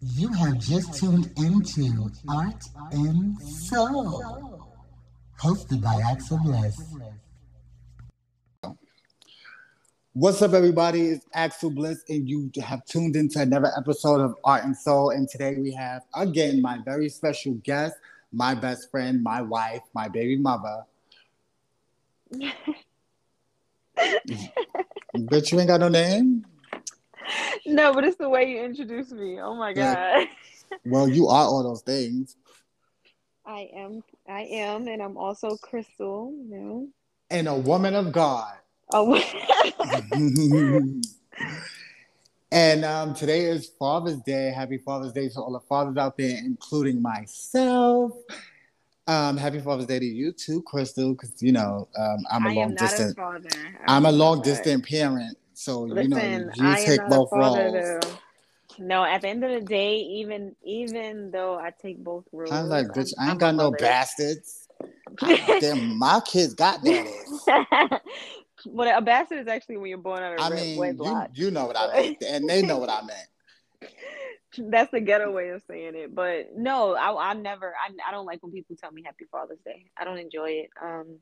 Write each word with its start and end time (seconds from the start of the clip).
You 0.00 0.32
have 0.32 0.60
just 0.60 0.94
tuned 0.94 1.32
into 1.38 2.08
Art 2.28 2.64
and 2.92 3.36
Soul, 3.42 4.64
hosted 5.40 5.82
by 5.82 6.00
Axel 6.08 6.38
Bliss. 6.38 6.80
What's 10.12 10.40
up, 10.40 10.52
everybody? 10.52 11.08
It's 11.08 11.26
Axel 11.34 11.70
Bliss, 11.70 12.04
and 12.08 12.28
you 12.28 12.48
have 12.62 12.84
tuned 12.84 13.16
into 13.16 13.40
another 13.40 13.72
episode 13.76 14.20
of 14.20 14.36
Art 14.44 14.62
and 14.62 14.76
Soul. 14.76 15.10
And 15.10 15.28
today 15.28 15.56
we 15.56 15.72
have, 15.72 16.02
again, 16.14 16.62
my 16.62 16.78
very 16.84 17.08
special 17.08 17.54
guest, 17.64 17.96
my 18.32 18.54
best 18.54 18.92
friend, 18.92 19.20
my 19.20 19.42
wife, 19.42 19.82
my 19.94 20.06
baby 20.06 20.36
mother. 20.36 20.84
Bitch, 25.16 25.50
you 25.50 25.58
ain't 25.58 25.68
got 25.68 25.80
no 25.80 25.88
name? 25.88 26.46
No, 27.66 27.92
but 27.92 28.04
it's 28.04 28.16
the 28.16 28.28
way 28.28 28.50
you 28.50 28.62
introduce 28.62 29.10
me. 29.10 29.40
Oh 29.40 29.54
my 29.54 29.72
god. 29.72 30.26
Well, 30.84 31.08
you 31.08 31.28
are 31.28 31.44
all 31.44 31.62
those 31.62 31.82
things. 31.82 32.36
I 33.44 33.70
am 33.74 34.02
I 34.28 34.42
am 34.42 34.88
and 34.88 35.02
I'm 35.02 35.16
also 35.16 35.56
Crystal, 35.56 36.32
you 36.32 36.56
know. 36.56 36.88
And 37.30 37.48
a 37.48 37.54
woman 37.54 37.94
of 37.94 38.12
God. 38.12 38.54
Oh 38.92 39.14
and 42.52 42.84
um, 42.84 43.14
today 43.14 43.44
is 43.44 43.70
Father's 43.78 44.20
Day. 44.22 44.50
Happy 44.54 44.78
Father's 44.78 45.12
Day 45.12 45.28
to 45.28 45.40
all 45.40 45.52
the 45.52 45.60
fathers 45.60 45.96
out 45.96 46.16
there, 46.16 46.38
including 46.38 47.02
myself. 47.02 48.12
Um, 49.06 49.36
happy 49.38 49.60
Father's 49.60 49.86
Day 49.86 49.98
to 49.98 50.04
you 50.04 50.32
too, 50.32 50.62
Crystal, 50.62 51.12
because 51.12 51.42
you 51.42 51.52
know 51.52 51.88
um, 51.98 52.18
I'm 52.30 52.44
a 52.46 52.48
I 52.50 52.52
long 52.52 52.64
am 52.64 52.74
not 52.74 52.80
distance. 52.80 53.12
a 53.12 53.16
father. 53.16 53.48
I'm 53.86 54.04
a 54.04 54.08
I'm 54.08 54.18
long 54.18 54.36
not. 54.38 54.44
distant 54.44 54.86
parent, 54.86 55.38
so 55.58 55.86
you 55.86 56.06
know 56.08 56.16
Listen, 56.16 56.52
you 56.54 56.72
I 56.72 56.84
take 56.84 57.00
both 57.08 57.30
roles. 57.32 58.06
No, 58.78 59.02
at 59.02 59.22
the 59.22 59.28
end 59.28 59.42
of 59.42 59.50
the 59.50 59.60
day, 59.60 59.96
even 59.96 60.54
even 60.64 61.32
though 61.32 61.58
I 61.58 61.72
take 61.82 62.02
both 62.04 62.24
roles, 62.32 62.52
I 62.52 62.62
was 62.62 62.70
like, 62.70 62.86
bitch, 62.88 63.12
I 63.18 63.22
I'm- 63.22 63.30
ain't 63.32 63.42
I'm 63.42 63.56
got 63.56 63.56
no 63.56 63.70
bastards. 63.72 64.68
Damn, 65.60 65.98
my 65.98 66.20
kids 66.24 66.54
got 66.54 66.84
daddies. 66.84 67.44
well, 68.66 68.98
a 68.98 69.02
bastard 69.02 69.40
is 69.40 69.48
actually 69.48 69.78
when 69.78 69.88
you're 69.88 69.98
born 69.98 70.22
out 70.22 70.38
of 70.38 70.40
I 70.44 70.50
mean, 70.50 70.74
you, 70.74 70.78
wedlock. 70.80 71.30
you 71.34 71.50
know 71.50 71.66
what 71.66 71.76
I 71.76 71.88
meant, 72.02 72.22
and 72.24 72.48
they 72.48 72.62
know 72.62 72.78
what 72.78 72.88
I 72.90 73.00
meant. 73.02 74.70
That's 74.70 74.92
the 74.92 75.00
ghetto 75.00 75.32
way 75.32 75.48
of 75.48 75.62
saying 75.68 75.94
it. 75.96 76.14
But 76.14 76.56
no, 76.56 76.94
I 76.94 77.30
I 77.30 77.34
never 77.34 77.74
I, 77.74 77.90
I 78.08 78.12
don't 78.12 78.26
like 78.26 78.42
when 78.44 78.52
people 78.52 78.76
tell 78.76 78.92
me 78.92 79.02
Happy 79.04 79.24
Father's 79.30 79.58
Day. 79.64 79.86
I 79.96 80.04
don't 80.04 80.18
enjoy 80.18 80.50
it. 80.50 80.70
Um 80.80 81.18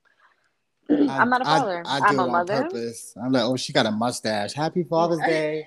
I, 0.91 1.19
I'm 1.19 1.31
not 1.31 1.43
a 1.43 1.45
father. 1.45 1.83
I, 1.87 1.99
I'm 1.99 2.17
do 2.17 2.21
a 2.21 2.25
on 2.25 2.31
mother. 2.31 2.63
purpose. 2.63 3.15
I'm 3.23 3.33
like, 3.33 3.43
oh, 3.43 3.57
she 3.57 3.73
got 3.73 3.87
a 3.87 3.91
mustache. 3.91 4.53
Happy 4.53 4.85
Father's 4.85 5.21
Day, 5.21 5.67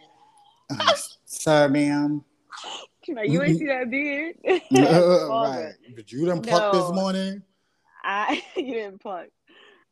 sir, 1.25 1.67
ma'am. 1.67 2.23
You 3.07 3.43
ain't 3.43 3.57
see 3.57 3.67
that 3.67 3.89
beard. 3.89 4.35
As 4.45 4.61
a 4.71 5.27
father. 5.27 5.75
right? 5.87 5.95
Did 5.95 6.11
you 6.11 6.25
done 6.25 6.41
pluck 6.41 6.71
this 6.71 6.89
morning? 6.91 7.41
I 8.03 8.41
you 8.55 8.73
didn't 8.73 9.01
pluck. 9.01 9.27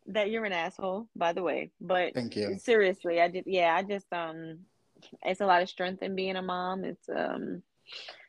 That 0.08 0.30
you're 0.30 0.45
an 0.45 0.53
asshole, 0.53 1.08
by 1.16 1.34
the 1.34 1.44
way. 1.44 1.72
But 1.81 2.14
Thank 2.14 2.36
you. 2.36 2.58
seriously, 2.59 3.19
I 3.19 3.28
did 3.28 3.44
yeah, 3.45 3.75
I 3.75 3.84
just 3.84 4.06
um 4.14 4.59
it's 5.23 5.41
a 5.41 5.45
lot 5.45 5.62
of 5.62 5.69
strength 5.69 6.02
in 6.02 6.16
being 6.16 6.36
a 6.38 6.41
mom. 6.41 6.84
It's 6.86 7.09
um 7.09 7.62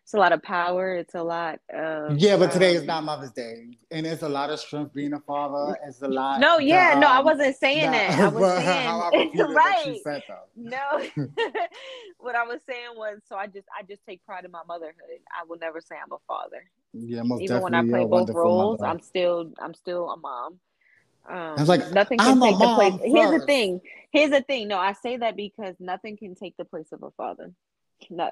it's 0.09 0.15
a 0.15 0.19
lot 0.19 0.33
of 0.33 0.43
power. 0.43 0.95
It's 0.95 1.15
a 1.15 1.23
lot 1.23 1.61
of 1.69 2.19
Yeah, 2.19 2.39
but 2.39 2.51
today 2.51 2.75
is 2.75 2.81
um, 2.81 2.87
not 2.87 3.05
Mother's 3.05 3.31
Day, 3.33 3.77
and 3.91 4.07
it's 4.07 4.23
a 4.23 4.29
lot 4.29 4.49
of 4.49 4.59
strength 4.59 4.95
being 4.95 5.13
a 5.13 5.21
father. 5.21 5.77
It's 5.87 6.01
a 6.01 6.09
lot. 6.09 6.41
No, 6.41 6.59
yeah, 6.59 6.99
no, 6.99 7.09
I 7.09 7.19
um, 7.19 7.27
wasn't 7.27 7.55
saying 7.59 7.91
nah, 7.91 7.93
that. 7.93 8.19
I 8.19 8.29
was 8.29 8.57
saying 8.65 8.89
I 8.89 9.11
repeated 9.13 9.39
what 9.39 9.51
you 9.51 9.55
right. 9.55 10.01
said. 10.03 10.23
No, 10.57 10.79
what 12.21 12.35
I 12.35 12.45
was 12.45 12.63
saying 12.67 12.97
was, 12.97 13.19
so 13.29 13.37
I 13.37 13.49
just, 13.49 13.67
I 13.79 13.83
just 13.83 14.01
take 14.07 14.25
pride 14.25 14.47
in 14.47 14.51
my 14.51 14.63
motherhood. 14.67 14.95
I 15.31 15.45
will 15.47 15.59
never 15.59 15.83
say 15.83 15.97
I'm 16.03 16.11
a 16.11 16.17
father, 16.27 16.65
Yeah, 16.95 17.23
most 17.23 17.43
even 17.43 17.61
when 17.61 17.75
I 17.75 17.83
play 17.83 18.07
both 18.07 18.31
roles. 18.31 18.81
mother. 18.81 18.91
I'm 18.91 19.01
still, 19.01 19.53
I'm 19.61 19.75
still 19.75 20.09
a 20.09 20.17
mom. 20.17 20.59
Um, 21.29 21.57
was 21.59 21.69
like, 21.69 21.93
nothing 21.93 22.19
I'm 22.19 22.41
can 22.41 22.55
a 22.55 22.57
take 22.57 22.59
the 22.59 22.75
place. 22.75 22.95
Here's 23.05 23.41
the 23.41 23.47
thing. 23.47 23.83
Here's 24.11 24.31
the 24.31 24.41
thing. 24.41 24.69
No, 24.69 24.79
I 24.79 24.95
say 24.95 25.19
that 25.19 25.37
because 25.37 25.75
nothing 25.79 26.17
can 26.17 26.35
take 26.35 26.57
the 26.57 26.65
place 26.65 26.93
of 26.93 27.03
a 27.03 27.11
father. 27.11 27.53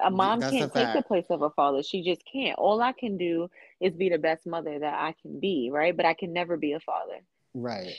A 0.01 0.09
mom 0.09 0.39
That's 0.39 0.51
can't 0.51 0.73
take 0.73 0.93
the 0.93 1.01
place 1.01 1.25
of 1.29 1.41
a 1.41 1.49
father. 1.51 1.83
She 1.83 2.03
just 2.03 2.21
can't. 2.31 2.57
All 2.57 2.81
I 2.81 2.93
can 2.93 3.17
do 3.17 3.49
is 3.79 3.93
be 3.93 4.09
the 4.09 4.17
best 4.17 4.47
mother 4.47 4.79
that 4.79 4.93
I 4.93 5.13
can 5.21 5.39
be, 5.39 5.69
right? 5.71 5.95
But 5.95 6.05
I 6.05 6.13
can 6.13 6.33
never 6.33 6.57
be 6.57 6.73
a 6.73 6.79
father. 6.79 7.19
Right. 7.53 7.93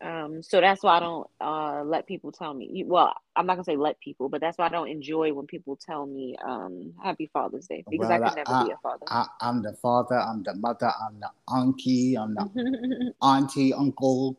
Um, 0.00 0.42
so 0.42 0.60
that's 0.60 0.82
why 0.82 0.96
I 0.98 1.00
don't 1.00 1.28
uh 1.40 1.82
let 1.84 2.06
people 2.06 2.30
tell 2.30 2.54
me. 2.54 2.84
Well, 2.86 3.12
I'm 3.34 3.46
not 3.46 3.54
gonna 3.54 3.64
say 3.64 3.76
let 3.76 3.98
people, 4.00 4.28
but 4.28 4.40
that's 4.40 4.56
why 4.56 4.66
I 4.66 4.68
don't 4.68 4.88
enjoy 4.88 5.32
when 5.32 5.46
people 5.46 5.76
tell 5.76 6.06
me 6.06 6.36
um 6.44 6.94
Happy 7.02 7.28
Father's 7.32 7.66
Day 7.66 7.84
because 7.90 8.08
I 8.08 8.18
can 8.18 8.36
never 8.36 8.52
I- 8.52 8.64
be 8.64 8.70
a 8.70 8.76
father. 8.76 9.06
I, 9.08 9.26
I'm 9.40 9.62
the 9.62 9.72
father. 9.74 10.16
I'm 10.18 10.42
the 10.44 10.54
mother. 10.54 10.92
I'm 11.04 11.18
the 11.18 11.30
auntie. 11.52 12.16
I'm 12.16 12.34
the 12.34 13.14
auntie, 13.22 13.74
uncle. 13.74 14.38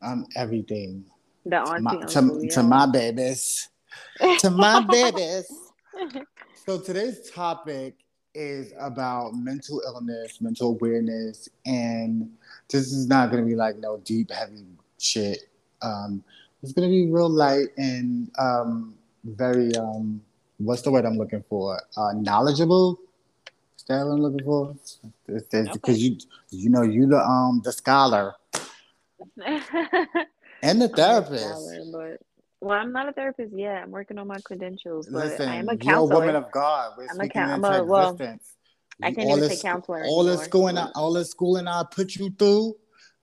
I'm 0.00 0.26
everything. 0.34 1.04
the 1.44 1.56
To 1.56 1.62
auntie 1.62 1.82
my, 1.82 1.90
uncle, 1.90 2.40
to, 2.40 2.46
yeah. 2.46 2.50
to 2.54 2.62
my 2.62 2.86
babies. 2.86 3.68
To 4.38 4.50
my 4.50 4.80
babies. 4.80 5.65
So 6.54 6.80
today's 6.80 7.30
topic 7.30 7.94
is 8.34 8.72
about 8.78 9.34
mental 9.34 9.80
illness, 9.86 10.40
mental 10.40 10.70
awareness, 10.70 11.48
and 11.64 12.30
this 12.68 12.92
is 12.92 13.06
not 13.06 13.30
going 13.30 13.42
to 13.42 13.48
be 13.48 13.54
like 13.54 13.76
no 13.78 13.98
deep, 13.98 14.30
heavy 14.30 14.64
shit. 14.98 15.38
Um, 15.82 16.24
it's 16.62 16.72
going 16.72 16.88
to 16.88 16.90
be 16.92 17.10
real 17.10 17.28
light 17.28 17.68
and 17.76 18.30
um, 18.38 18.94
very 19.24 19.74
um, 19.76 20.20
what's 20.58 20.82
the 20.82 20.90
word 20.90 21.04
I'm 21.04 21.16
looking 21.18 21.44
for? 21.48 21.80
Uh, 21.96 22.12
knowledgeable. 22.14 22.98
Is 23.76 23.84
that 23.84 24.04
what 24.04 24.12
I'm 24.12 24.20
looking 24.22 24.44
for? 24.44 24.74
Because 25.26 25.76
Okay. 25.76 25.92
you 25.92 26.18
you 26.50 26.70
know 26.70 26.82
you 26.82 27.06
the 27.06 27.18
um 27.18 27.60
the 27.64 27.72
scholar 27.72 28.34
and 30.62 30.82
the 30.82 30.88
therapist. 30.88 31.42
scholar, 31.42 32.16
well, 32.60 32.78
I'm 32.78 32.92
not 32.92 33.08
a 33.08 33.12
therapist 33.12 33.52
yet. 33.54 33.82
I'm 33.82 33.90
working 33.90 34.18
on 34.18 34.26
my 34.26 34.38
credentials, 34.44 35.06
but 35.08 35.26
Listen, 35.26 35.48
I 35.48 35.56
am 35.56 35.68
a 35.68 35.72
you're 35.72 35.74
a 35.74 35.84
counselor. 35.84 36.20
woman 36.20 36.36
of 36.36 36.50
God. 36.50 36.92
We're 36.96 37.04
I'm 37.04 37.10
a 37.10 37.14
speaking 37.14 37.30
coun- 37.42 37.50
I'm 37.50 37.64
a- 37.64 37.84
well, 37.84 38.10
existence. 38.12 38.52
I 39.02 39.12
can't 39.12 39.18
all 39.28 39.36
even 39.36 39.40
this- 39.48 39.60
say 39.60 39.68
counselor 39.68 40.04
All 40.04 40.22
the 40.24 40.30
anymore, 40.30 40.44
schooling, 40.44 40.78
I, 40.78 40.90
all 40.94 41.12
the 41.12 41.24
schooling 41.24 41.68
I 41.68 41.84
put 41.90 42.14
you 42.16 42.30
through. 42.30 42.76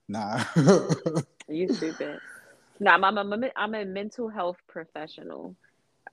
Nah. 0.08 0.44
You 1.50 1.68
stupid. 1.74 2.20
No, 2.80 2.92
I'm, 2.92 3.04
I'm, 3.04 3.18
I'm, 3.18 3.44
a, 3.44 3.52
I'm 3.58 3.76
a 3.76 3.84
mental 3.86 4.30
health 4.30 4.58
professional. 4.68 5.56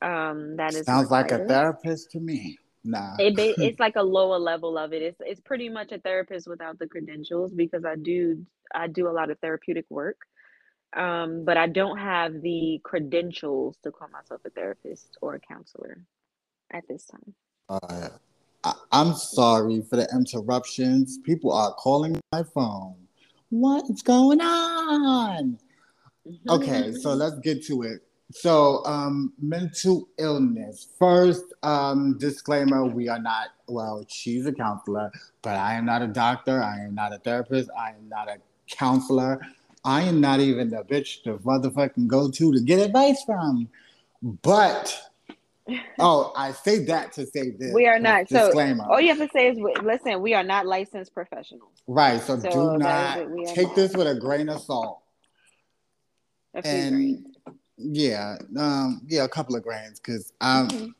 Um, 0.02 0.56
that 0.56 0.74
is 0.74 0.86
Sounds 0.86 1.10
like 1.10 1.30
a 1.30 1.46
therapist 1.46 2.10
to 2.12 2.20
me. 2.20 2.58
Nah. 2.82 3.14
It, 3.18 3.38
it's 3.38 3.78
like 3.86 3.94
a 3.96 4.02
lower 4.02 4.38
level 4.38 4.76
of 4.76 4.92
it. 4.92 5.02
It's 5.02 5.20
it's 5.24 5.40
pretty 5.40 5.68
much 5.68 5.92
a 5.92 5.98
therapist 5.98 6.48
without 6.48 6.78
the 6.78 6.86
credentials 6.88 7.52
because 7.52 7.84
I 7.84 7.94
do 7.96 8.44
I 8.74 8.88
do 8.88 9.08
a 9.08 9.12
lot 9.12 9.30
of 9.30 9.38
therapeutic 9.38 9.84
work. 9.88 10.16
Um, 10.96 11.44
but 11.44 11.56
I 11.56 11.68
don't 11.68 11.98
have 11.98 12.42
the 12.42 12.80
credentials 12.82 13.76
to 13.84 13.92
call 13.92 14.08
myself 14.08 14.40
a 14.44 14.50
therapist 14.50 15.16
or 15.22 15.34
a 15.34 15.40
counselor 15.40 16.04
at 16.72 16.86
this 16.88 17.06
time. 17.06 17.34
Uh, 17.68 18.08
I, 18.64 18.74
I'm 18.90 19.14
sorry 19.14 19.82
for 19.82 19.96
the 19.96 20.08
interruptions. 20.12 21.18
People 21.18 21.52
are 21.52 21.72
calling 21.74 22.20
my 22.32 22.42
phone. 22.42 22.96
What's 23.50 24.02
going 24.02 24.40
on? 24.40 25.58
Okay, 26.48 26.92
so 26.92 27.14
let's 27.14 27.38
get 27.38 27.64
to 27.66 27.82
it. 27.82 28.02
So, 28.32 28.84
um, 28.84 29.32
mental 29.40 30.08
illness. 30.18 30.86
First, 30.98 31.52
um, 31.62 32.16
disclaimer: 32.18 32.84
we 32.84 33.08
are 33.08 33.20
not. 33.20 33.48
Well, 33.66 34.04
she's 34.08 34.46
a 34.46 34.52
counselor, 34.52 35.10
but 35.42 35.56
I 35.56 35.74
am 35.74 35.84
not 35.84 36.02
a 36.02 36.06
doctor. 36.06 36.62
I 36.62 36.80
am 36.80 36.94
not 36.94 37.12
a 37.12 37.18
therapist. 37.18 37.70
I 37.76 37.90
am 37.90 38.08
not 38.08 38.28
a 38.28 38.38
counselor. 38.68 39.40
I 39.84 40.02
am 40.02 40.20
not 40.20 40.40
even 40.40 40.70
the 40.70 40.82
bitch 40.84 41.22
to 41.24 41.38
motherfucking 41.38 42.06
go 42.06 42.30
to 42.30 42.52
to 42.52 42.60
get 42.60 42.78
advice 42.80 43.22
from. 43.24 43.68
But 44.22 45.00
oh, 45.98 46.32
I 46.36 46.52
say 46.52 46.84
that 46.86 47.12
to 47.14 47.26
say 47.26 47.50
this. 47.50 47.72
We 47.72 47.86
are 47.86 47.98
not. 47.98 48.28
So 48.28 48.46
disclaimer. 48.46 48.84
all 48.90 49.00
you 49.00 49.08
have 49.08 49.18
to 49.18 49.28
say 49.32 49.48
is, 49.48 49.58
listen, 49.82 50.20
we 50.20 50.34
are 50.34 50.42
not 50.42 50.66
licensed 50.66 51.14
professionals. 51.14 51.72
right. 51.86 52.20
So, 52.20 52.38
So 52.40 52.50
do 52.50 52.78
not 52.78 53.16
is 53.16 53.22
it. 53.22 53.30
We 53.30 53.46
are 53.46 53.54
take 53.54 53.68
not. 53.68 53.76
this 53.76 53.96
with 53.96 54.06
a 54.06 54.14
grain 54.14 54.48
of 54.48 54.60
salt. 54.60 55.00
And 56.64 56.94
grains. 56.96 57.26
yeah, 57.78 58.36
um, 58.58 59.00
yeah, 59.06 59.24
a 59.24 59.28
couple 59.28 59.56
of 59.56 59.62
grains 59.62 59.98
because 60.00 60.32
I'm 60.40 60.68
Mhm. 60.68 60.92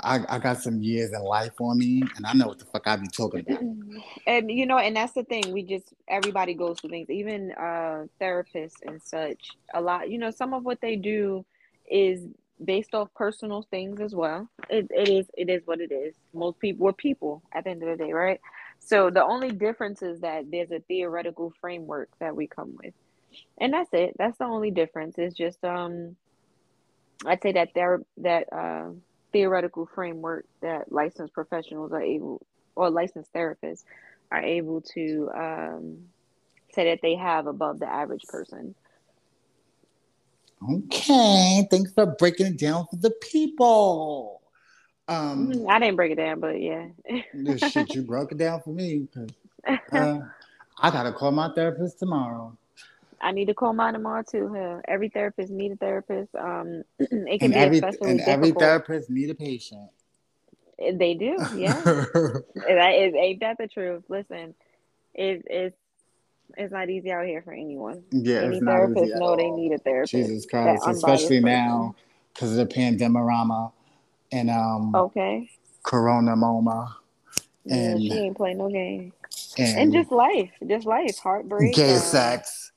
I, 0.00 0.20
I 0.28 0.38
got 0.38 0.62
some 0.62 0.80
years 0.80 1.12
in 1.12 1.20
life 1.22 1.60
on 1.60 1.78
me, 1.78 2.02
and 2.16 2.24
I 2.24 2.32
know 2.32 2.46
what 2.48 2.58
the 2.58 2.64
fuck 2.64 2.86
I 2.86 2.96
be 2.96 3.08
talking 3.08 3.40
about. 3.40 3.62
And 4.26 4.50
you 4.50 4.66
know, 4.66 4.78
and 4.78 4.94
that's 4.94 5.14
the 5.14 5.24
thing. 5.24 5.52
We 5.52 5.62
just 5.62 5.92
everybody 6.06 6.54
goes 6.54 6.78
through 6.78 6.90
things, 6.90 7.10
even 7.10 7.52
uh 7.52 8.04
therapists 8.20 8.76
and 8.84 9.02
such. 9.02 9.56
A 9.74 9.80
lot, 9.80 10.10
you 10.10 10.18
know, 10.18 10.30
some 10.30 10.54
of 10.54 10.64
what 10.64 10.80
they 10.80 10.96
do 10.96 11.44
is 11.90 12.26
based 12.62 12.94
off 12.94 13.08
personal 13.14 13.66
things 13.70 14.00
as 14.00 14.14
well. 14.14 14.48
It 14.68 14.86
it 14.90 15.08
is 15.08 15.26
it 15.36 15.48
is 15.48 15.62
what 15.66 15.80
it 15.80 15.90
is. 15.90 16.14
Most 16.34 16.58
people 16.60 16.84
we're 16.84 16.92
people 16.92 17.42
at 17.52 17.64
the 17.64 17.70
end 17.70 17.82
of 17.82 17.96
the 17.96 18.04
day, 18.04 18.12
right? 18.12 18.40
So 18.78 19.10
the 19.10 19.24
only 19.24 19.50
difference 19.50 20.02
is 20.02 20.20
that 20.20 20.50
there's 20.50 20.70
a 20.70 20.80
theoretical 20.80 21.52
framework 21.60 22.10
that 22.20 22.36
we 22.36 22.46
come 22.46 22.76
with. 22.82 22.94
And 23.58 23.72
that's 23.72 23.90
it. 23.92 24.14
That's 24.18 24.38
the 24.38 24.44
only 24.44 24.70
difference. 24.70 25.16
It's 25.18 25.36
just 25.36 25.64
um 25.64 26.16
I'd 27.26 27.42
say 27.42 27.52
that 27.52 27.70
there 27.74 28.00
that 28.18 28.52
uh 28.52 28.90
theoretical 29.32 29.86
framework 29.94 30.46
that 30.62 30.90
licensed 30.90 31.34
professionals 31.34 31.92
are 31.92 32.02
able 32.02 32.44
or 32.74 32.90
licensed 32.90 33.32
therapists 33.32 33.84
are 34.30 34.40
able 34.40 34.80
to 34.80 35.30
um, 35.34 35.98
say 36.72 36.84
that 36.84 37.00
they 37.02 37.14
have 37.14 37.46
above 37.46 37.78
the 37.78 37.86
average 37.86 38.24
person. 38.28 38.74
Okay, 40.70 41.66
thanks 41.70 41.92
for 41.92 42.06
breaking 42.06 42.46
it 42.46 42.58
down 42.58 42.86
for 42.90 42.96
the 42.96 43.10
people. 43.10 44.40
Um, 45.06 45.52
Mm, 45.52 45.70
I 45.70 45.78
didn't 45.78 45.96
break 45.96 46.12
it 46.12 46.16
down, 46.16 46.40
but 46.40 46.60
yeah. 46.60 46.88
this 47.32 47.62
shit 47.62 47.94
you 47.94 48.02
broke 48.06 48.32
it 48.32 48.38
down 48.38 48.60
for 48.60 48.70
me. 48.70 49.08
Uh, 49.92 50.20
I 50.80 50.90
gotta 50.90 51.12
call 51.12 51.30
my 51.30 51.52
therapist 51.52 51.98
tomorrow. 51.98 52.56
I 53.20 53.32
need 53.32 53.46
to 53.46 53.54
call 53.54 53.72
mine 53.72 53.94
tomorrow 53.94 54.22
too. 54.28 54.52
Hell, 54.52 54.80
every 54.86 55.08
therapist 55.08 55.50
need 55.50 55.72
a 55.72 55.76
therapist. 55.76 56.34
Um, 56.34 56.82
it 56.98 57.38
can 57.40 57.50
And 57.50 57.54
be 57.54 57.58
every 57.58 57.78
especially 57.78 58.10
and 58.10 58.20
every 58.20 58.52
therapist 58.52 59.10
need 59.10 59.30
a 59.30 59.34
patient. 59.34 59.90
They 60.78 61.14
do, 61.14 61.44
yeah. 61.56 61.82
that 61.84 62.94
is, 62.94 63.14
ain't 63.14 63.40
that 63.40 63.58
the 63.58 63.66
truth? 63.66 64.04
Listen, 64.08 64.54
it, 65.14 65.42
it's 65.46 65.76
it's 66.56 66.72
not 66.72 66.88
easy 66.88 67.10
out 67.10 67.26
here 67.26 67.42
for 67.42 67.52
anyone. 67.52 68.02
yeah, 68.10 68.42
Any 68.42 68.56
it's 68.56 68.64
not 68.64 68.72
therapist 68.74 69.04
easy 69.06 69.18
know 69.18 69.36
they 69.36 69.50
need 69.50 69.72
a 69.72 69.78
therapist. 69.78 70.12
Jesus 70.12 70.46
Christ, 70.46 70.86
especially 70.86 71.40
now 71.40 71.94
because 72.32 72.56
of 72.56 72.68
the 72.68 72.74
pandemorama 72.74 73.72
and 74.32 74.50
um 74.50 74.94
Okay. 74.94 75.50
corona 75.82 76.36
moma 76.36 76.88
Yeah, 77.64 77.74
and 77.74 78.02
she 78.02 78.12
ain't 78.14 78.36
playing 78.36 78.58
no 78.58 78.68
game. 78.68 79.12
and, 79.58 79.78
And 79.78 79.92
just 79.92 80.12
life, 80.12 80.50
just 80.66 80.86
life, 80.86 81.18
heartbreak. 81.18 81.74
gay 81.74 81.94
uh, 81.94 81.98
sex. 81.98 82.72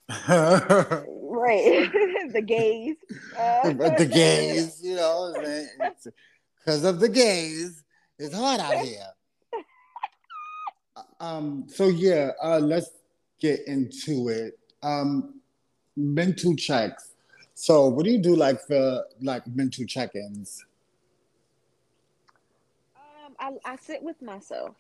Right. 1.34 1.90
the 2.34 2.42
gays. 2.42 2.98
Uh, 3.40 3.72
the 3.72 4.06
gays, 4.06 4.82
you 4.84 4.96
know, 4.96 5.34
because 6.60 6.84
of 6.84 7.00
the 7.00 7.08
gays, 7.08 7.84
it's 8.20 8.36
hot 8.36 8.60
out 8.60 8.80
here. 8.80 9.08
Um, 11.22 11.66
so 11.68 11.88
yeah, 11.88 12.32
uh, 12.44 12.60
let's 12.60 12.90
get 13.40 13.62
into 13.66 14.28
it. 14.28 14.60
Um, 14.84 15.36
mental 15.96 16.56
checks. 16.56 17.12
So, 17.54 17.88
what 17.88 18.06
do 18.06 18.12
you 18.12 18.22
do 18.22 18.36
like 18.36 18.60
for 18.62 19.06
like 19.22 19.48
mental 19.48 19.86
check-ins? 19.86 20.66
Um, 22.96 23.36
I, 23.40 23.72
I 23.72 23.76
sit 23.78 24.04
with 24.04 24.22
myself. 24.22 24.76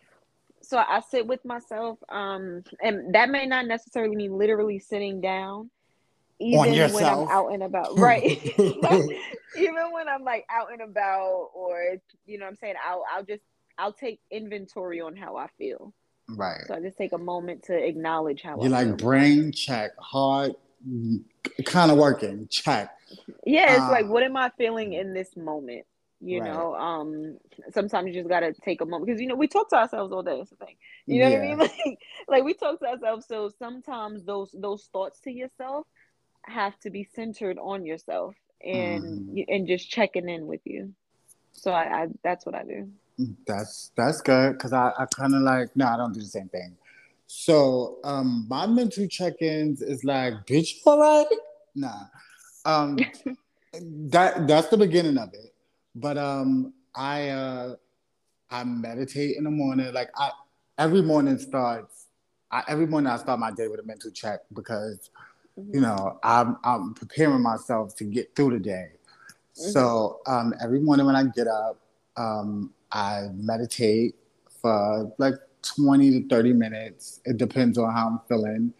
So 0.63 0.77
I 0.77 1.01
sit 1.09 1.27
with 1.27 1.43
myself, 1.45 1.99
um, 2.09 2.63
and 2.81 3.13
that 3.15 3.29
may 3.29 3.45
not 3.45 3.67
necessarily 3.67 4.15
mean 4.15 4.37
literally 4.37 4.79
sitting 4.79 5.21
down. 5.21 5.69
Even 6.39 6.93
when 6.93 7.05
I'm 7.05 7.27
out 7.29 7.47
and 7.53 7.63
about, 7.63 7.89
right? 7.97 8.23
even 9.55 9.91
when 9.91 10.07
I'm 10.07 10.23
like 10.23 10.45
out 10.49 10.71
and 10.71 10.81
about, 10.81 11.49
or 11.53 11.97
you 12.25 12.37
know, 12.37 12.45
what 12.45 12.51
I'm 12.51 12.57
saying 12.57 12.75
I'll 12.85 13.03
I'll 13.11 13.23
just 13.23 13.43
I'll 13.77 13.93
take 13.93 14.19
inventory 14.31 15.01
on 15.01 15.15
how 15.15 15.37
I 15.37 15.47
feel. 15.57 15.93
Right. 16.29 16.61
So 16.67 16.75
I 16.75 16.79
just 16.79 16.97
take 16.97 17.13
a 17.13 17.17
moment 17.17 17.63
to 17.63 17.73
acknowledge 17.73 18.41
how 18.41 18.61
You 18.61 18.69
like 18.69 18.97
brain 18.97 19.51
check, 19.51 19.91
heart 19.97 20.53
kind 21.65 21.91
of 21.91 21.97
working 21.97 22.47
check. 22.49 22.95
Yeah, 23.45 23.75
it's 23.75 23.85
Uh, 23.85 23.91
like 23.91 24.07
what 24.07 24.23
am 24.23 24.37
I 24.37 24.51
feeling 24.57 24.93
in 24.93 25.13
this 25.13 25.35
moment? 25.35 25.85
You 26.23 26.39
Right. 26.39 26.49
know, 26.51 26.75
um, 26.75 27.37
sometimes 27.73 28.07
you 28.07 28.13
just 28.13 28.29
gotta 28.29 28.53
take 28.53 28.81
a 28.81 28.85
moment 28.85 29.07
because 29.07 29.19
you 29.21 29.27
know 29.27 29.35
we 29.35 29.47
talk 29.47 29.69
to 29.69 29.75
ourselves 29.77 30.13
all 30.13 30.21
day. 30.21 30.37
That's 30.37 30.51
the 30.51 30.55
thing. 30.57 30.75
You 31.07 31.19
know 31.19 31.31
what 31.31 31.37
I 31.37 31.41
mean? 31.41 31.57
Like, 31.59 31.97
like 32.27 32.43
we 32.43 32.53
talk 32.53 32.79
to 32.79 32.85
ourselves. 32.87 33.25
So 33.27 33.49
sometimes 33.57 34.23
those 34.23 34.51
those 34.53 34.87
thoughts 34.93 35.19
to 35.21 35.31
yourself 35.31 35.87
have 36.45 36.77
to 36.81 36.89
be 36.91 37.03
centered 37.15 37.57
on 37.59 37.85
yourself 37.85 38.35
and 38.63 39.03
Mhm. 39.29 39.45
and 39.47 39.67
just 39.67 39.89
checking 39.89 40.29
in 40.29 40.45
with 40.45 40.61
you. 40.63 40.93
So 41.53 41.71
I, 41.71 42.03
I 42.03 42.07
that's 42.23 42.45
what 42.45 42.55
I 42.55 42.63
do. 42.63 42.89
That's 43.47 43.91
that's 43.95 44.21
good 44.21 44.53
because 44.53 44.73
I, 44.73 44.91
I 44.97 45.05
kind 45.05 45.33
of 45.35 45.41
like 45.41 45.75
no, 45.75 45.87
I 45.87 45.97
don't 45.97 46.13
do 46.13 46.19
the 46.19 46.25
same 46.27 46.49
thing. 46.49 46.77
So 47.27 47.97
um, 48.03 48.45
my 48.49 48.67
mental 48.67 49.07
check-ins 49.07 49.81
is 49.81 50.03
like, 50.03 50.33
bitch, 50.45 50.73
all 50.85 50.99
right? 50.99 51.25
Nah, 51.75 52.03
um, 52.65 52.97
that 54.09 54.47
that's 54.47 54.67
the 54.67 54.77
beginning 54.77 55.17
of 55.17 55.33
it. 55.33 55.50
But 55.95 56.17
um, 56.17 56.73
I 56.95 57.29
uh, 57.29 57.75
I 58.49 58.63
meditate 58.63 59.37
in 59.37 59.43
the 59.43 59.51
morning. 59.51 59.93
Like 59.93 60.09
I 60.17 60.31
every 60.77 61.01
morning 61.01 61.37
starts. 61.37 62.07
I, 62.51 62.63
every 62.67 62.85
morning 62.85 63.09
I 63.09 63.17
start 63.17 63.39
my 63.39 63.51
day 63.51 63.67
with 63.67 63.79
a 63.79 63.83
mental 63.83 64.11
check 64.11 64.41
because 64.53 65.09
Mhm. 65.59 65.73
you 65.75 65.81
know 65.81 66.19
I'm 66.23 66.57
I'm 66.63 66.93
preparing 66.93 67.41
myself 67.41 67.95
to 67.97 68.03
get 68.03 68.35
through 68.35 68.51
the 68.51 68.59
day. 68.59 68.91
So 69.53 70.21
um, 70.27 70.53
every 70.61 70.79
morning 70.79 71.05
when 71.05 71.15
I 71.15 71.23
get 71.25 71.47
up, 71.47 71.77
um, 72.17 72.73
I 72.91 73.27
meditate 73.33 74.15
for 74.61 75.11
like 75.17 75.35
20 75.61 76.21
to 76.21 76.27
30 76.27 76.53
minutes. 76.53 77.19
It 77.25 77.37
depends 77.37 77.77
on 77.77 77.91
how 77.93 78.07
I'm 78.07 78.19
feeling. 78.27 78.73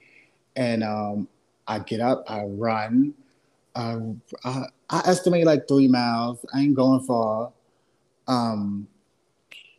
And 0.56 0.84
um, 0.84 1.28
I 1.68 1.80
get 1.80 2.00
up, 2.02 2.24
I 2.30 2.44
run. 2.46 3.14
Uh, 3.76 4.00
I, 4.44 4.64
I 4.90 5.02
estimate 5.06 5.46
like 5.46 5.68
three 5.68 5.88
miles. 5.88 6.46
I 6.54 6.62
ain't 6.62 6.76
going 6.76 7.02
far. 7.02 7.52
Um, 8.28 8.88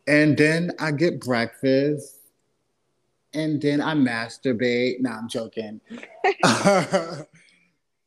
and 0.07 0.37
then 0.37 0.71
I 0.79 0.91
get 0.91 1.21
breakfast. 1.21 2.19
And 3.33 3.61
then 3.61 3.81
I 3.81 3.95
masturbate. 3.95 5.01
Nah, 5.01 5.17
I'm 5.17 5.27
joking. 5.27 5.81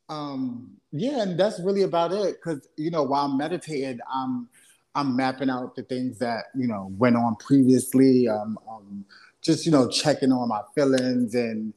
um, 0.09 0.71
yeah, 0.93 1.23
and 1.23 1.39
that's 1.39 1.59
really 1.61 1.83
about 1.83 2.13
it. 2.13 2.41
Cause 2.41 2.69
you 2.77 2.91
know, 2.91 3.03
while 3.03 3.27
I'm 3.27 3.37
meditating, 3.37 3.99
I'm 4.13 4.49
I'm 4.95 5.17
mapping 5.17 5.51
out 5.51 5.75
the 5.75 5.83
things 5.83 6.19
that 6.19 6.45
you 6.55 6.69
know 6.69 6.93
went 6.97 7.17
on 7.17 7.35
previously. 7.37 8.29
Um, 8.29 8.57
um 8.69 9.05
just 9.43 9.67
you 9.67 9.73
know 9.73 9.89
checking 9.89 10.33
on 10.33 10.49
my 10.49 10.63
feelings 10.75 11.35
and 11.35 11.73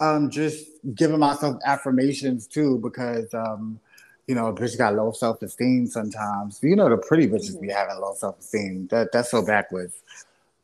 um 0.00 0.30
just 0.30 0.66
giving 0.94 1.18
myself 1.18 1.58
affirmations 1.64 2.46
too 2.46 2.78
because 2.78 3.32
um 3.34 3.78
you 4.26 4.34
know 4.34 4.46
a 4.46 4.52
bitch 4.52 4.78
got 4.78 4.94
low 4.94 5.12
self 5.12 5.42
esteem 5.42 5.86
sometimes. 5.86 6.58
You 6.62 6.76
know 6.76 6.88
the 6.88 6.96
pretty 6.96 7.28
bitches 7.28 7.60
be 7.60 7.68
having 7.68 7.96
low 8.00 8.14
self 8.14 8.38
esteem. 8.40 8.88
That 8.90 9.12
that's 9.12 9.30
so 9.30 9.44
backwards. 9.44 10.02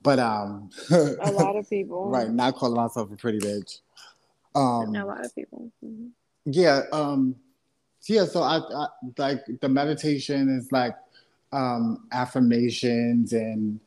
But 0.02 0.18
um 0.18 0.70
A 0.90 1.30
lot 1.30 1.56
of 1.56 1.68
people, 1.68 2.08
right, 2.08 2.30
not 2.30 2.56
calling 2.56 2.76
myself 2.76 3.10
a 3.12 3.16
pretty 3.16 3.38
bitch. 3.38 3.80
Um 4.54 4.94
A 4.94 5.04
lot 5.04 5.24
of 5.24 5.34
people. 5.34 5.70
Mhm. 5.84 6.10
yeah 6.46 6.82
um 6.92 7.34
yeah 8.06 8.24
so 8.24 8.40
I, 8.42 8.58
I 8.58 8.86
like 9.18 9.44
the 9.60 9.68
meditation 9.68 10.56
is 10.56 10.70
like 10.70 10.94
um 11.52 12.06
affirmations 12.12 13.32
and 13.32 13.80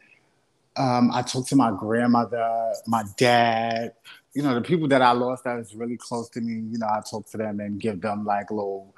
um 0.75 1.09
i 1.13 1.21
talk 1.21 1.47
to 1.47 1.55
my 1.55 1.71
grandmother 1.71 2.73
my 2.85 3.03
dad 3.17 3.93
you 4.33 4.43
know 4.43 4.53
the 4.53 4.61
people 4.61 4.87
that 4.87 5.01
i 5.01 5.11
lost 5.11 5.43
that 5.43 5.57
was 5.57 5.73
really 5.75 5.97
close 5.97 6.29
to 6.29 6.41
me 6.41 6.53
you 6.71 6.77
know 6.77 6.87
i 6.87 7.01
talk 7.09 7.27
to 7.29 7.37
them 7.37 7.59
and 7.59 7.79
give 7.79 8.01
them 8.01 8.25
like 8.25 8.49
little 8.51 8.93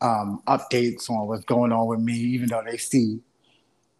um 0.00 0.42
updates 0.46 1.08
on 1.08 1.26
what's 1.26 1.44
going 1.44 1.72
on 1.72 1.86
with 1.86 2.00
me 2.00 2.14
even 2.14 2.48
though 2.48 2.62
they 2.64 2.76
see. 2.76 3.20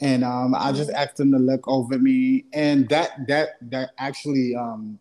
And 0.01 0.25
um 0.25 0.55
i 0.55 0.73
just 0.73 0.91
ask 0.91 1.17
them 1.17 1.33
to 1.33 1.39
look 1.39 1.67
over 1.67 1.99
me. 1.99 2.45
And 2.53 2.89
that 2.91 3.27
that 3.29 3.51
that 3.71 3.91
actually 3.99 4.55
um 4.55 4.99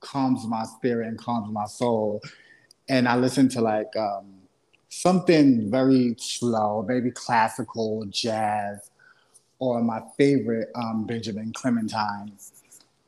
calms 0.00 0.46
my 0.46 0.64
spirit 0.64 1.08
and 1.08 1.18
calms 1.18 1.52
my 1.52 1.66
soul. 1.66 2.20
And 2.88 3.08
I 3.08 3.16
listen 3.16 3.48
to 3.50 3.60
like 3.60 3.94
um, 3.96 4.34
something 4.88 5.70
very 5.70 6.14
slow, 6.18 6.84
maybe 6.86 7.10
classical, 7.10 8.04
jazz, 8.06 8.90
or 9.58 9.82
my 9.82 10.02
favorite 10.16 10.70
um, 10.74 11.06
Benjamin 11.06 11.52
Clementine. 11.52 12.32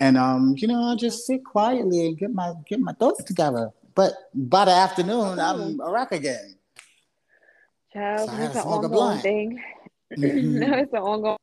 And 0.01 0.17
um, 0.19 0.55
you 0.57 0.69
know, 0.69 0.83
I 0.83 0.97
just 0.97 1.27
sit 1.27 1.45
quietly 1.45 2.07
and 2.07 2.19
get 2.19 2.33
my 2.35 2.53
get 2.69 2.81
my 2.81 2.93
thoughts 2.93 3.23
together. 3.25 3.71
But 3.95 4.15
by 4.35 4.65
the 4.65 4.73
afternoon, 4.73 5.39
I'm 5.39 5.81
a 5.81 5.91
rock 5.91 6.13
again. 6.13 6.57
Child, 7.93 8.31
So 8.31 8.37
it's 8.39 8.57
an 8.57 8.63
ongoing 8.63 9.21
thing. 9.21 9.63
Mhm. 10.17 10.69
no, 10.69 10.75
it's 10.79 10.93
an 10.93 10.99
ongoing. 10.99 11.37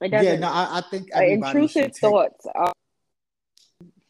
It 0.00 0.10
doesn't. 0.10 0.24
Yeah, 0.26 0.36
no, 0.36 0.48
I, 0.48 0.78
I 0.78 0.82
think 0.90 1.08
intrusive 1.14 1.92
take. 1.92 2.00
thoughts. 2.00 2.46
Are, 2.54 2.72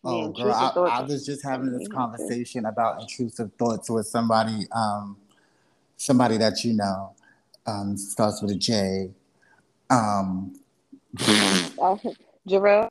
Oh, 0.07 0.35
yeah, 0.37 0.45
girl, 0.45 0.53
I, 0.53 0.71
thoughts 0.75 0.93
I 0.93 1.03
was 1.03 1.25
just 1.25 1.43
having 1.43 1.73
this 1.73 1.89
conversation 1.89 2.67
about 2.67 3.01
intrusive 3.01 3.51
thoughts 3.59 3.89
with 3.89 4.07
somebody, 4.07 4.67
um, 4.71 5.17
somebody 5.97 6.37
that 6.37 6.63
you 6.63 6.75
know, 6.75 7.15
um, 7.67 7.97
starts 7.97 8.43
with 8.43 8.51
a 8.51 8.55
J. 8.55 9.11
Um, 9.89 10.61
Uh, 11.21 11.97
Jarrell. 12.49 12.89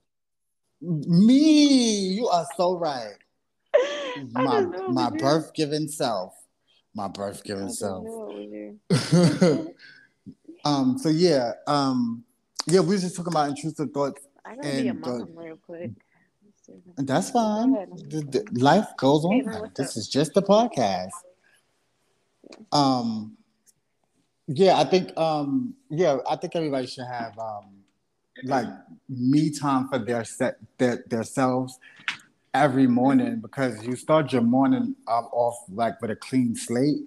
me, 0.81 2.07
you 2.09 2.27
are 2.27 2.45
so 2.57 2.77
right. 2.77 3.15
My 4.31 4.61
just 4.61 4.69
knew 4.69 4.85
it 4.85 4.89
my 4.91 5.09
birth 5.09 5.53
given 5.53 5.87
self, 5.89 6.33
my 6.93 7.07
birth 7.07 7.43
given 7.43 7.69
self. 7.71 8.03
knew 8.03 8.79
it 8.89 8.89
was 8.89 9.67
you. 9.67 9.75
um, 10.65 10.97
so 10.97 11.09
yeah, 11.09 11.53
um, 11.67 12.23
yeah, 12.67 12.79
we 12.81 12.95
were 12.95 12.97
just 13.01 13.15
talking 13.15 13.33
about 13.33 13.49
intrusive 13.49 13.91
thoughts. 13.91 14.21
I 14.45 14.55
gotta 14.55 14.61
be 14.61 14.87
a 14.87 14.91
And, 14.91 14.99
mom 15.01 15.29
real 15.35 15.57
quick. 15.57 15.91
That's 16.97 17.31
fine. 17.31 17.73
ahead. 17.73 17.89
The, 18.09 18.21
the- 18.21 18.59
life 18.61 18.87
goes 18.97 19.25
on. 19.25 19.45
what's 19.45 19.73
This 19.79 19.91
up? 19.91 19.97
is 19.97 20.07
just 20.07 20.37
a 20.37 20.41
podcast. 20.41 21.11
Um, 22.71 23.35
Yeah, 24.47 24.77
I 24.77 24.83
think 24.83 25.17
um 25.17 25.73
yeah, 25.89 26.17
I 26.29 26.35
think 26.35 26.55
everybody 26.55 26.85
should 26.87 27.05
have 27.07 27.37
um 27.39 27.82
like 28.45 28.67
me 29.09 29.49
time 29.49 29.87
for 29.89 29.99
their 29.99 30.23
set 30.23 30.57
their 30.77 31.03
their 31.07 31.23
selves 31.23 31.79
every 32.53 32.87
morning 32.87 33.39
because 33.41 33.83
you 33.85 33.95
start 33.95 34.31
your 34.31 34.41
morning 34.41 34.95
um, 35.07 35.25
off 35.31 35.55
like 35.69 36.01
with 36.01 36.11
a 36.11 36.15
clean 36.15 36.55
slate 36.55 37.01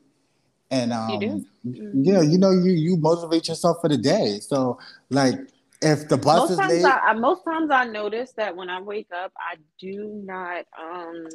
and 0.71 0.93
um 0.93 1.45
You 1.63 1.73
do? 1.73 1.91
yeah 1.95 2.21
you 2.23 2.39
know 2.39 2.51
you 2.51 2.73
you 2.73 2.97
motivate 2.97 3.49
yourself 3.49 3.79
for 3.81 3.89
the 3.89 3.97
day 3.97 4.39
so 4.41 4.79
like 5.11 5.39
if 5.83 6.09
the 6.09 6.17
bus 6.17 6.49
most 6.49 6.51
is 6.51 6.59
times 6.59 6.73
late 6.73 6.85
I, 6.85 6.99
I 7.11 7.13
most 7.15 7.45
times 7.45 7.71
I 7.71 7.85
notice 7.85 8.33
that 8.37 8.57
when 8.57 8.71
I 8.71 8.81
wake 8.81 9.09
up, 9.15 9.33
I 9.39 9.57
do 9.79 10.23
not 10.25 10.65
um 10.81 11.27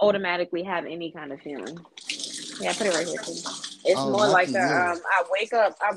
automatically 0.00 0.62
have 0.64 0.84
any 0.86 1.12
kind 1.12 1.32
of 1.32 1.40
feeling. 1.40 1.78
Yeah, 2.60 2.72
put 2.74 2.86
it 2.86 2.94
right 2.94 3.06
here. 3.06 3.16
Too. 3.24 3.32
It's 3.84 4.00
Oh, 4.00 4.10
more 4.10 4.28
like 4.28 4.48
a, 4.48 4.62
um 4.62 5.00
I 5.16 5.22
wake 5.30 5.52
up, 5.52 5.76
I 5.80 5.92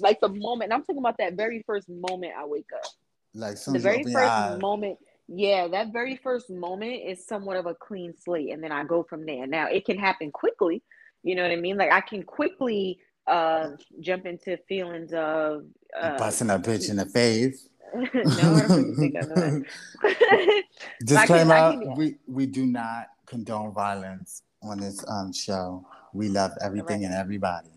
like 0.00 0.20
the 0.20 0.28
moment. 0.28 0.72
I'm 0.72 0.80
talking 0.80 0.98
about 0.98 1.16
that 1.18 1.34
very 1.34 1.62
first 1.66 1.88
moment 1.88 2.32
I 2.38 2.44
wake 2.44 2.68
up. 2.74 2.90
like 3.34 3.56
The 3.56 3.78
very 3.78 4.04
first 4.04 4.60
moment, 4.60 4.98
yeah, 5.28 5.68
that 5.68 5.92
very 5.92 6.16
first 6.16 6.50
moment 6.50 7.02
is 7.06 7.26
somewhat 7.26 7.56
of 7.56 7.66
a 7.66 7.74
clean 7.74 8.14
slate, 8.16 8.52
and 8.52 8.62
then 8.62 8.72
I 8.72 8.84
go 8.84 9.02
from 9.02 9.24
there. 9.26 9.46
Now 9.46 9.66
it 9.66 9.84
can 9.84 9.98
happen 9.98 10.30
quickly. 10.30 10.82
You 11.22 11.34
know 11.34 11.42
what 11.42 11.52
I 11.52 11.56
mean? 11.56 11.76
Like 11.76 11.92
I 11.92 12.00
can 12.00 12.22
quickly 12.22 12.98
uh 13.26 13.68
jump 14.00 14.26
into 14.26 14.56
feelings 14.68 15.12
of 15.12 15.64
uh 16.00 16.16
busting 16.18 16.50
a 16.50 16.58
bitch 16.58 16.88
in 16.90 16.96
the 16.96 17.06
face 17.18 17.68
no, 17.94 18.02
I 18.02 18.66
don't 18.66 18.70
really 18.70 18.94
think 18.96 19.16
I 19.16 19.20
know 19.20 19.34
that. 19.34 19.64
But 20.02 20.16
I 20.20 20.56
can- 20.56 20.64
Disclaimer: 21.06 21.54
can- 21.72 21.94
We 21.96 22.16
we 22.26 22.46
do 22.46 22.66
not 22.66 23.06
condone 23.26 23.72
violence 23.72 24.42
on 24.62 24.80
this 24.80 25.04
um 25.08 25.32
show. 25.32 25.86
We 26.12 26.28
love 26.28 26.52
everything 26.62 27.04
and 27.04 27.14
everybody. 27.14 27.70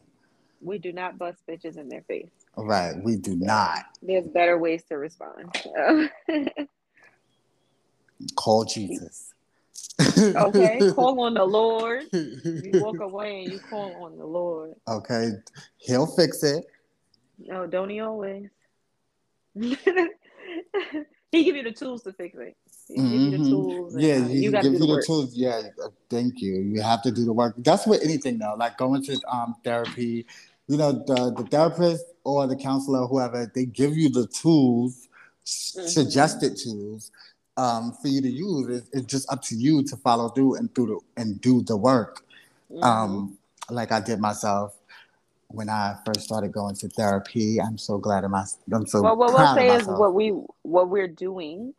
We 0.63 0.77
do 0.77 0.91
not 0.93 1.17
bust 1.17 1.39
bitches 1.48 1.77
in 1.77 1.89
their 1.89 2.03
face. 2.03 2.29
Right? 2.55 2.93
We 3.03 3.17
do 3.17 3.36
not 3.36 3.79
There's 4.01 4.27
better 4.27 4.58
ways 4.58 4.84
to 4.89 4.98
respond. 4.98 5.53
call 8.36 8.65
Jesus. 8.65 9.34
okay, 10.01 10.79
call 10.93 11.20
on 11.22 11.34
the 11.34 11.43
Lord. 11.43 12.03
You 12.12 12.72
walk 12.74 13.00
away 13.00 13.43
and 13.43 13.51
you 13.51 13.60
call 13.60 14.05
on 14.05 14.17
the 14.17 14.25
Lord. 14.25 14.74
okay, 14.88 15.29
he'll 15.77 16.08
fix 16.08 16.43
it. 16.43 16.65
No, 17.39 17.67
don't 17.67 17.89
he 17.89 18.00
always? 18.00 18.50
he 19.55 19.75
give 21.32 21.55
you 21.55 21.63
the 21.63 21.72
tools 21.72 22.03
to 22.03 22.13
fix 22.13 22.38
it. 22.39 22.55
He 22.88 22.96
give 22.96 23.05
you 23.05 23.32
the 23.32 23.38
Mhm. 23.38 23.50
tools. 23.50 23.96
Yeah, 23.98 24.25
uh, 24.25 24.27
you 24.27 24.51
got 24.51 24.62
to 24.62 24.70
give 24.70 24.79
do 24.79 24.79
the 24.79 24.88
you 24.88 24.96
the 24.96 25.01
tools. 25.05 25.36
Yeah, 25.36 25.62
uh, 25.84 25.89
thank 26.10 26.41
you. 26.41 26.55
You 26.62 26.82
have 26.82 27.01
to 27.03 27.12
do 27.12 27.25
the 27.25 27.34
work. 27.34 27.55
That's 27.58 27.86
with 27.86 28.03
anything 28.03 28.38
though, 28.38 28.55
like 28.58 28.77
going 28.77 29.03
to 29.03 29.20
um 29.29 29.55
therapy. 29.63 30.25
You 30.67 30.77
know, 30.77 30.91
the 30.93 31.34
the 31.36 31.43
therapist 31.50 32.05
or 32.24 32.48
the 32.48 32.55
counselor, 32.55 33.05
whoever, 33.05 33.51
they 33.53 33.65
give 33.65 33.98
you 33.98 34.10
the 34.10 34.27
tools, 34.27 35.08
Mhm. 35.46 35.89
suggested 35.89 36.55
tools, 36.58 37.12
um, 37.58 37.91
for 38.01 38.08
you 38.08 38.22
to 38.22 38.29
use. 38.29 38.67
It's, 38.77 38.89
it's 38.93 39.05
just 39.05 39.32
up 39.32 39.41
to 39.43 39.55
you 39.55 39.84
to 39.84 39.98
follow 39.98 40.29
through 40.29 40.55
and 40.55 40.74
through 40.74 40.86
the, 40.88 41.22
and 41.22 41.41
do 41.41 41.62
the 41.63 41.75
work. 41.75 42.25
Mhm. 42.72 42.84
Um, 42.84 43.38
like 43.70 43.91
I 43.91 44.00
did 44.00 44.20
myself 44.20 44.77
when 45.50 45.70
I 45.70 45.98
first 46.05 46.22
started 46.22 46.53
going 46.53 46.75
to 46.75 46.88
therapy. 46.88 47.60
I'm 47.60 47.77
so 47.77 47.98
glad 47.98 48.24
of 48.24 48.32
my. 48.32 48.46
I'm 48.72 48.88
so 48.88 49.01
well, 49.01 49.17
what 49.17 49.34
we'll 49.34 49.53
say 49.55 49.70
of 49.70 49.82
is 49.82 49.88
what 49.88 50.13
we 50.13 50.29
what 50.62 50.89
we're 50.89 51.08
doing 51.10 51.74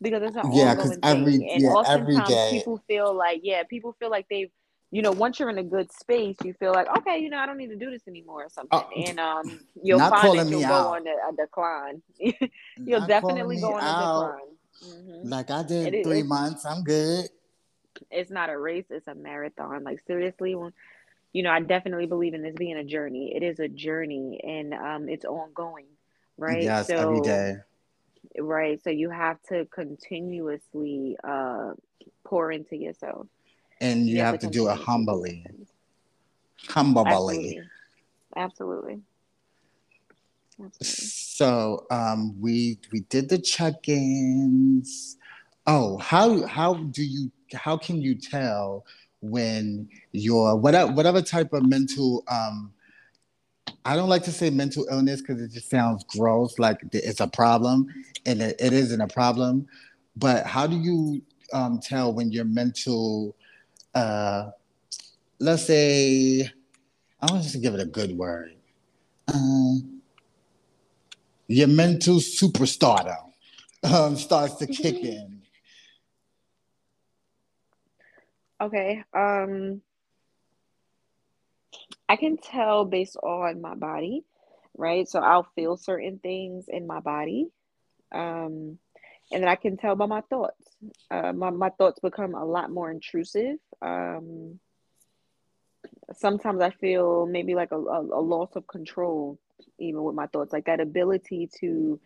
because 0.00 0.22
it's 0.22 0.36
an 0.36 0.50
Yeah, 0.50 0.70
ongoing 0.72 0.98
every- 1.02 1.32
thing, 1.38 1.50
and 1.50 1.62
yeah, 1.62 1.74
every 1.86 2.16
oftentimes 2.16 2.50
people 2.50 2.80
feel 2.88 3.12
like 3.12 3.40
yeah, 3.44 3.64
people 3.64 3.92
feel 3.98 4.08
like 4.10 4.26
they've 4.30 4.50
you 4.90 5.02
know 5.02 5.12
once 5.12 5.38
you're 5.38 5.50
in 5.50 5.58
a 5.58 5.62
good 5.64 5.92
space, 5.92 6.36
you 6.44 6.52
feel 6.54 6.72
like 6.72 6.88
okay, 6.98 7.18
you 7.18 7.30
know 7.30 7.38
I 7.38 7.46
don't 7.46 7.56
need 7.58 7.68
to 7.70 7.76
do 7.76 7.90
this 7.90 8.06
anymore 8.08 8.44
or 8.44 8.48
something, 8.50 8.78
Oh, 8.78 9.02
and 9.08 9.20
um 9.20 9.60
you'll 9.82 9.98
find 10.00 10.38
that 10.38 10.48
you'll 10.48 10.60
go 10.62 10.74
out. 10.74 10.96
on 10.96 11.06
a, 11.06 11.10
a 11.32 11.36
decline. 11.36 12.02
you'll 12.18 13.00
Not 13.00 13.08
definitely 13.08 13.60
go 13.60 13.74
on 13.74 13.82
a 13.82 13.86
out. 13.86 14.38
decline. 14.82 15.22
hmm 15.22 15.28
Like 15.28 15.50
I 15.50 15.62
did 15.62 15.94
is- 15.94 16.04
three 16.06 16.18
it's- 16.20 16.28
months. 16.28 16.64
I'm 16.66 16.82
good. 16.82 17.26
It's 18.10 18.30
not 18.30 18.50
a 18.50 18.58
race; 18.58 18.86
it's 18.90 19.08
a 19.08 19.14
marathon. 19.14 19.84
Like 19.84 20.00
seriously, 20.06 20.54
when 20.54 20.72
you 21.32 21.42
know, 21.42 21.50
I 21.50 21.60
definitely 21.60 22.06
believe 22.06 22.34
in 22.34 22.42
this 22.42 22.54
being 22.56 22.76
a 22.76 22.84
journey. 22.84 23.32
It 23.36 23.42
is 23.42 23.58
a 23.60 23.68
journey, 23.68 24.40
and 24.42 24.72
um, 24.74 25.08
it's 25.08 25.24
ongoing, 25.24 25.86
right? 26.38 26.62
Yes, 26.62 26.86
so 26.88 26.94
every 26.96 27.20
day. 27.20 27.56
right 28.38 28.82
so 28.82 28.90
you 28.90 29.10
have 29.10 29.40
to 29.48 29.64
continuously 29.66 31.16
uh 31.24 31.72
pour 32.24 32.52
into 32.52 32.76
yourself 32.76 33.26
And 33.80 34.06
you, 34.06 34.20
have, 34.20 34.38
to 34.40 34.46
do 34.46 34.68
it 34.68 34.76
humbly. 34.76 35.44
Humbly. 36.68 37.04
absolutely 37.06 37.60
absolutely 38.36 39.00
absolutely 40.62 40.96
So 40.96 41.86
um 41.90 42.40
we 42.40 42.78
we 42.92 43.00
did 43.00 43.28
the 43.28 43.38
check-ins. 43.38 45.16
Oh, 45.66 45.98
how 45.98 46.46
how 46.46 46.74
do 46.74 47.02
you 47.02 47.30
how 47.54 47.76
can 47.76 48.00
you 48.00 48.14
tell 48.14 48.84
when 49.22 49.88
you're 50.12 50.56
whatever 50.56 50.92
whatever 50.92 51.22
type 51.22 51.52
of 51.52 51.64
mental 51.64 52.24
um 52.28 52.72
I 53.84 53.96
don't 53.96 54.08
like 54.08 54.24
to 54.24 54.32
say 54.32 54.50
mental 54.50 54.86
illness 54.90 55.20
because 55.20 55.40
it 55.40 55.52
just 55.52 55.70
sounds 55.70 56.04
gross, 56.04 56.58
like 56.58 56.78
it's 56.92 57.20
a 57.20 57.26
problem, 57.26 57.86
and 58.26 58.42
it, 58.42 58.56
it 58.58 58.72
isn't 58.72 59.00
a 59.00 59.08
problem. 59.08 59.66
But 60.16 60.46
how 60.46 60.66
do 60.66 60.76
you 60.76 61.22
um, 61.52 61.80
tell 61.82 62.12
when 62.12 62.30
your 62.30 62.44
mental, 62.44 63.34
uh, 63.94 64.50
let's 65.38 65.66
say, 65.66 66.50
I 67.20 67.30
want 67.30 67.42
just 67.42 67.54
to 67.54 67.60
give 67.60 67.74
it 67.74 67.80
a 67.80 67.86
good 67.86 68.16
word, 68.16 68.54
uh, 69.28 69.74
your 71.48 71.68
mental 71.68 72.16
superstardom 72.16 73.32
um, 73.82 74.16
starts 74.16 74.54
to 74.56 74.66
kick 74.66 74.96
in? 75.04 75.42
okay 78.60 79.02
um 79.14 79.80
i 82.08 82.16
can 82.16 82.36
tell 82.36 82.84
based 82.84 83.16
on 83.16 83.60
my 83.60 83.74
body 83.74 84.22
right? 84.76 85.08
So 85.08 85.18
i'll 85.20 85.48
feel 85.54 85.76
certain 85.76 86.18
things 86.18 86.66
in 86.68 86.86
my 86.86 87.00
body. 87.00 87.48
Um 88.12 88.78
and 89.32 89.42
then 89.42 89.48
i 89.48 89.54
can 89.56 89.76
tell 89.76 89.94
by 89.96 90.06
my 90.06 90.20
thoughts. 90.22 90.64
Uh, 91.10 91.32
my, 91.32 91.50
my 91.50 91.68
thoughts 91.70 92.00
become 92.00 92.34
a 92.34 92.44
lot 92.44 92.70
more 92.70 92.90
intrusive. 92.90 93.58
Um 93.82 94.58
sometimes 96.16 96.60
I 96.60 96.70
feel 96.70 97.26
maybe 97.26 97.54
like 97.54 97.72
a, 97.72 97.76
a, 97.78 98.00
a 98.00 98.22
loss 98.22 98.50
of 98.56 98.66
control, 98.66 99.38
even 99.78 100.02
with 100.02 100.14
my 100.14 100.26
thoughts, 100.26 100.52
like 100.52 100.66
that 100.66 100.80
ability 100.80 101.48
to 101.60 102.00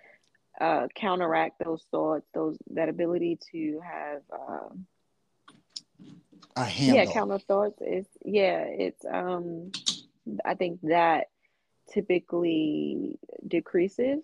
uh, 0.61 0.87
counteract 0.95 1.63
those 1.65 1.85
thoughts, 1.91 2.27
those 2.35 2.57
that 2.71 2.89
ability 2.89 3.39
to 3.53 3.81
have, 3.83 4.23
um, 4.33 4.87
A 6.57 6.65
handle. 6.65 6.97
yeah, 6.97 7.13
counter 7.13 7.39
thoughts 7.39 7.81
is 7.81 8.07
yeah, 8.25 8.65
it's 8.67 9.05
um, 9.11 9.73
I 10.45 10.55
think 10.55 10.81
that 10.83 11.29
typically 11.93 13.19
decreases 13.47 14.23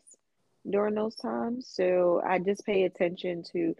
during 0.68 0.94
those 0.94 1.14
times. 1.16 1.66
So 1.68 2.20
I 2.26 2.38
just 2.38 2.64
pay 2.66 2.84
attention 2.84 3.42
to. 3.52 3.74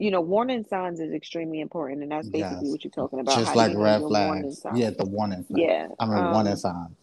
You 0.00 0.10
know, 0.10 0.20
warning 0.20 0.64
signs 0.64 0.98
is 0.98 1.12
extremely 1.12 1.60
important, 1.60 2.02
and 2.02 2.10
that's 2.10 2.28
basically 2.28 2.56
Yes. 2.66 2.70
what 2.72 2.84
you're 2.84 2.90
talking 2.90 3.20
about. 3.20 3.36
just 3.36 3.54
like 3.54 3.76
red 3.76 4.02
flags. 4.02 4.66
Yeah, 4.74 4.90
the 4.90 5.04
warning 5.04 5.44
signs. 5.44 5.48
Yeah, 5.62 5.88
I 6.00 6.06
mean, 6.06 6.18
um, 6.18 6.30
warning 6.32 6.56
signs. 6.56 6.96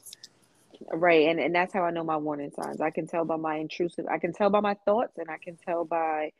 Right, 0.92 1.28
and 1.30 1.40
and 1.40 1.56
that's 1.56 1.74
how 1.74 1.84
I 1.84 1.92
know 1.92 2.04
my 2.04 2.18
warning 2.18 2.52
signs. 2.52 2.82
I 2.82 2.90
can 2.90 3.08
tell 3.08 3.24
by 3.24 3.38
my 3.38 3.56
intrusive. 3.56 4.06
I 4.08 4.18
can 4.18 4.34
tell 4.34 4.50
by 4.50 4.60
my 4.60 4.74
thoughts, 4.86 5.18
and 5.18 5.30
I 5.30 5.38
can 5.38 5.56
tell 5.66 5.86
by 5.86 6.32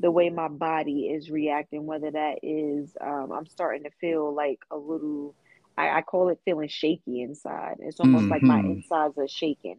the 0.00 0.10
way 0.10 0.30
my 0.30 0.48
body 0.48 1.08
is 1.08 1.30
reacting. 1.30 1.84
Whether 1.84 2.10
that 2.12 2.38
is, 2.42 2.96
um, 3.00 3.30
I'm 3.32 3.46
starting 3.46 3.82
to 3.84 3.90
feel 4.00 4.32
like 4.34 4.60
a 4.70 4.76
little. 4.78 5.34
I, 5.76 5.98
I 5.98 6.02
call 6.02 6.30
it 6.30 6.40
feeling 6.44 6.68
shaky 6.68 7.20
inside. 7.20 7.76
It's 7.80 8.00
almost 8.00 8.30
like 8.30 8.42
my 8.42 8.62
Mhm. 8.62 8.76
insides 8.76 9.18
are 9.18 9.28
shaking. 9.28 9.78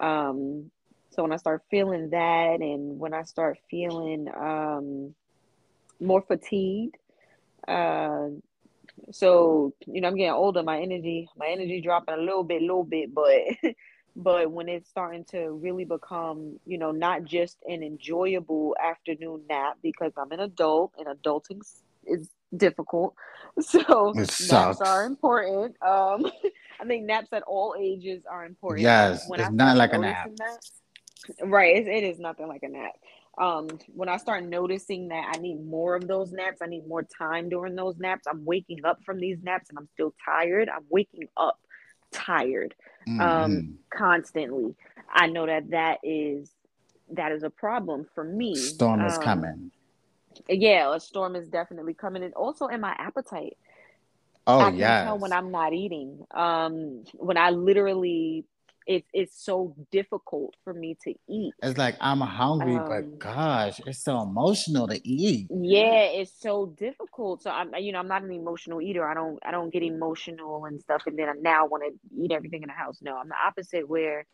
Um, 0.00 0.70
so 1.10 1.22
when 1.22 1.32
I 1.32 1.36
start 1.36 1.62
feeling 1.70 2.10
that, 2.10 2.60
and 2.60 2.98
when 2.98 3.14
I 3.14 3.22
start 3.22 3.58
feeling 3.70 4.28
um 4.34 5.14
more 6.00 6.22
fatigued, 6.22 6.96
uh, 7.68 8.28
so 9.10 9.72
you 9.86 10.00
know 10.00 10.08
i'm 10.08 10.16
getting 10.16 10.32
older 10.32 10.62
my 10.62 10.80
energy 10.80 11.28
my 11.36 11.46
energy 11.46 11.80
dropping 11.80 12.14
a 12.14 12.18
little 12.18 12.44
bit 12.44 12.60
little 12.60 12.84
bit 12.84 13.12
but 13.14 13.32
but 14.16 14.50
when 14.50 14.68
it's 14.68 14.88
starting 14.88 15.24
to 15.24 15.50
really 15.62 15.84
become 15.84 16.58
you 16.66 16.78
know 16.78 16.90
not 16.90 17.24
just 17.24 17.58
an 17.66 17.82
enjoyable 17.82 18.76
afternoon 18.82 19.42
nap 19.48 19.78
because 19.82 20.12
i'm 20.16 20.30
an 20.32 20.40
adult 20.40 20.92
and 20.98 21.06
adulting 21.06 21.60
is 22.06 22.28
difficult. 22.56 23.14
So 23.60 24.12
naps 24.14 24.80
are 24.80 25.04
important. 25.06 25.76
Um 25.82 26.26
i 26.80 26.84
think 26.86 27.04
naps 27.04 27.32
at 27.32 27.42
all 27.42 27.74
ages 27.78 28.22
are 28.30 28.44
important. 28.44 28.82
Yes, 28.82 29.28
when 29.28 29.40
it's 29.40 29.48
I 29.48 29.52
not 29.52 29.76
like 29.76 29.92
a 29.92 29.98
nap. 29.98 30.30
that 30.36 30.58
right 31.42 31.76
it, 31.76 31.86
it 31.86 32.04
is 32.04 32.18
nothing 32.18 32.48
like 32.48 32.62
a 32.62 32.68
nap 32.68 32.92
um 33.38 33.68
when 33.94 34.08
i 34.08 34.16
start 34.16 34.44
noticing 34.44 35.08
that 35.08 35.32
i 35.34 35.38
need 35.38 35.64
more 35.64 35.94
of 35.94 36.06
those 36.06 36.32
naps 36.32 36.58
i 36.62 36.66
need 36.66 36.86
more 36.86 37.02
time 37.18 37.48
during 37.48 37.74
those 37.74 37.96
naps 37.98 38.26
i'm 38.26 38.44
waking 38.44 38.84
up 38.84 38.98
from 39.04 39.18
these 39.18 39.38
naps 39.42 39.68
and 39.68 39.78
i'm 39.78 39.88
still 39.94 40.14
tired 40.24 40.68
i'm 40.68 40.84
waking 40.90 41.26
up 41.36 41.58
tired 42.12 42.74
um 43.18 43.60
Mhm. 43.60 43.76
constantly 43.90 44.74
i 45.12 45.26
know 45.26 45.46
that 45.46 45.70
that 45.70 45.98
is 46.02 46.50
that 47.12 47.32
is 47.32 47.42
a 47.42 47.50
problem 47.50 48.06
for 48.14 48.24
me 48.24 48.54
Storm 48.54 49.00
is 49.00 49.16
Um, 49.16 49.24
coming. 49.24 49.70
yeah 50.48 50.94
a 50.94 51.00
storm 51.00 51.36
is 51.36 51.48
definitely 51.48 51.94
coming 51.94 52.22
and 52.22 52.34
also 52.34 52.66
in 52.66 52.80
my 52.80 52.94
appetite 52.98 53.56
Oh 54.46 54.60
I 54.60 54.70
can 54.70 54.94
tell 55.02 55.18
when 55.18 55.32
I'm 55.32 55.50
not 55.50 55.72
eating. 55.72 56.24
Um, 56.32 57.04
when 57.14 57.36
I 57.36 57.50
literally, 57.50 58.44
it's 58.86 59.08
it's 59.12 59.44
so 59.44 59.74
difficult 59.90 60.54
for 60.64 60.72
me 60.72 60.96
to 61.04 61.14
eat. 61.28 61.52
It's 61.62 61.78
like 61.78 61.96
I'm 62.00 62.20
hungry, 62.20 62.76
Um, 62.76 62.88
but 62.88 63.18
gosh, 63.18 63.80
it's 63.86 64.02
so 64.02 64.22
emotional 64.22 64.88
to 64.88 65.00
eat. 65.06 65.48
Yeah, 65.50 66.02
it's 66.02 66.32
so 66.40 66.74
difficult. 66.78 67.42
So 67.42 67.50
I'm, 67.50 67.74
you 67.76 67.92
know, 67.92 67.98
I'm 67.98 68.08
not 68.08 68.22
an 68.22 68.32
emotional 68.32 68.80
eater. 68.80 69.08
I 69.08 69.14
don't, 69.14 69.38
I 69.44 69.50
don't 69.50 69.72
get 69.72 69.82
emotional 69.82 70.64
and 70.64 70.80
stuff, 70.80 71.02
and 71.06 71.18
then 71.18 71.28
I 71.28 71.32
now 71.40 71.66
want 71.66 71.84
to 71.84 72.22
eat 72.22 72.32
everything 72.32 72.62
in 72.62 72.68
the 72.68 72.74
house. 72.74 72.98
No, 73.02 73.16
I'm 73.16 73.28
the 73.28 73.34
opposite, 73.46 73.88
where 73.88 74.26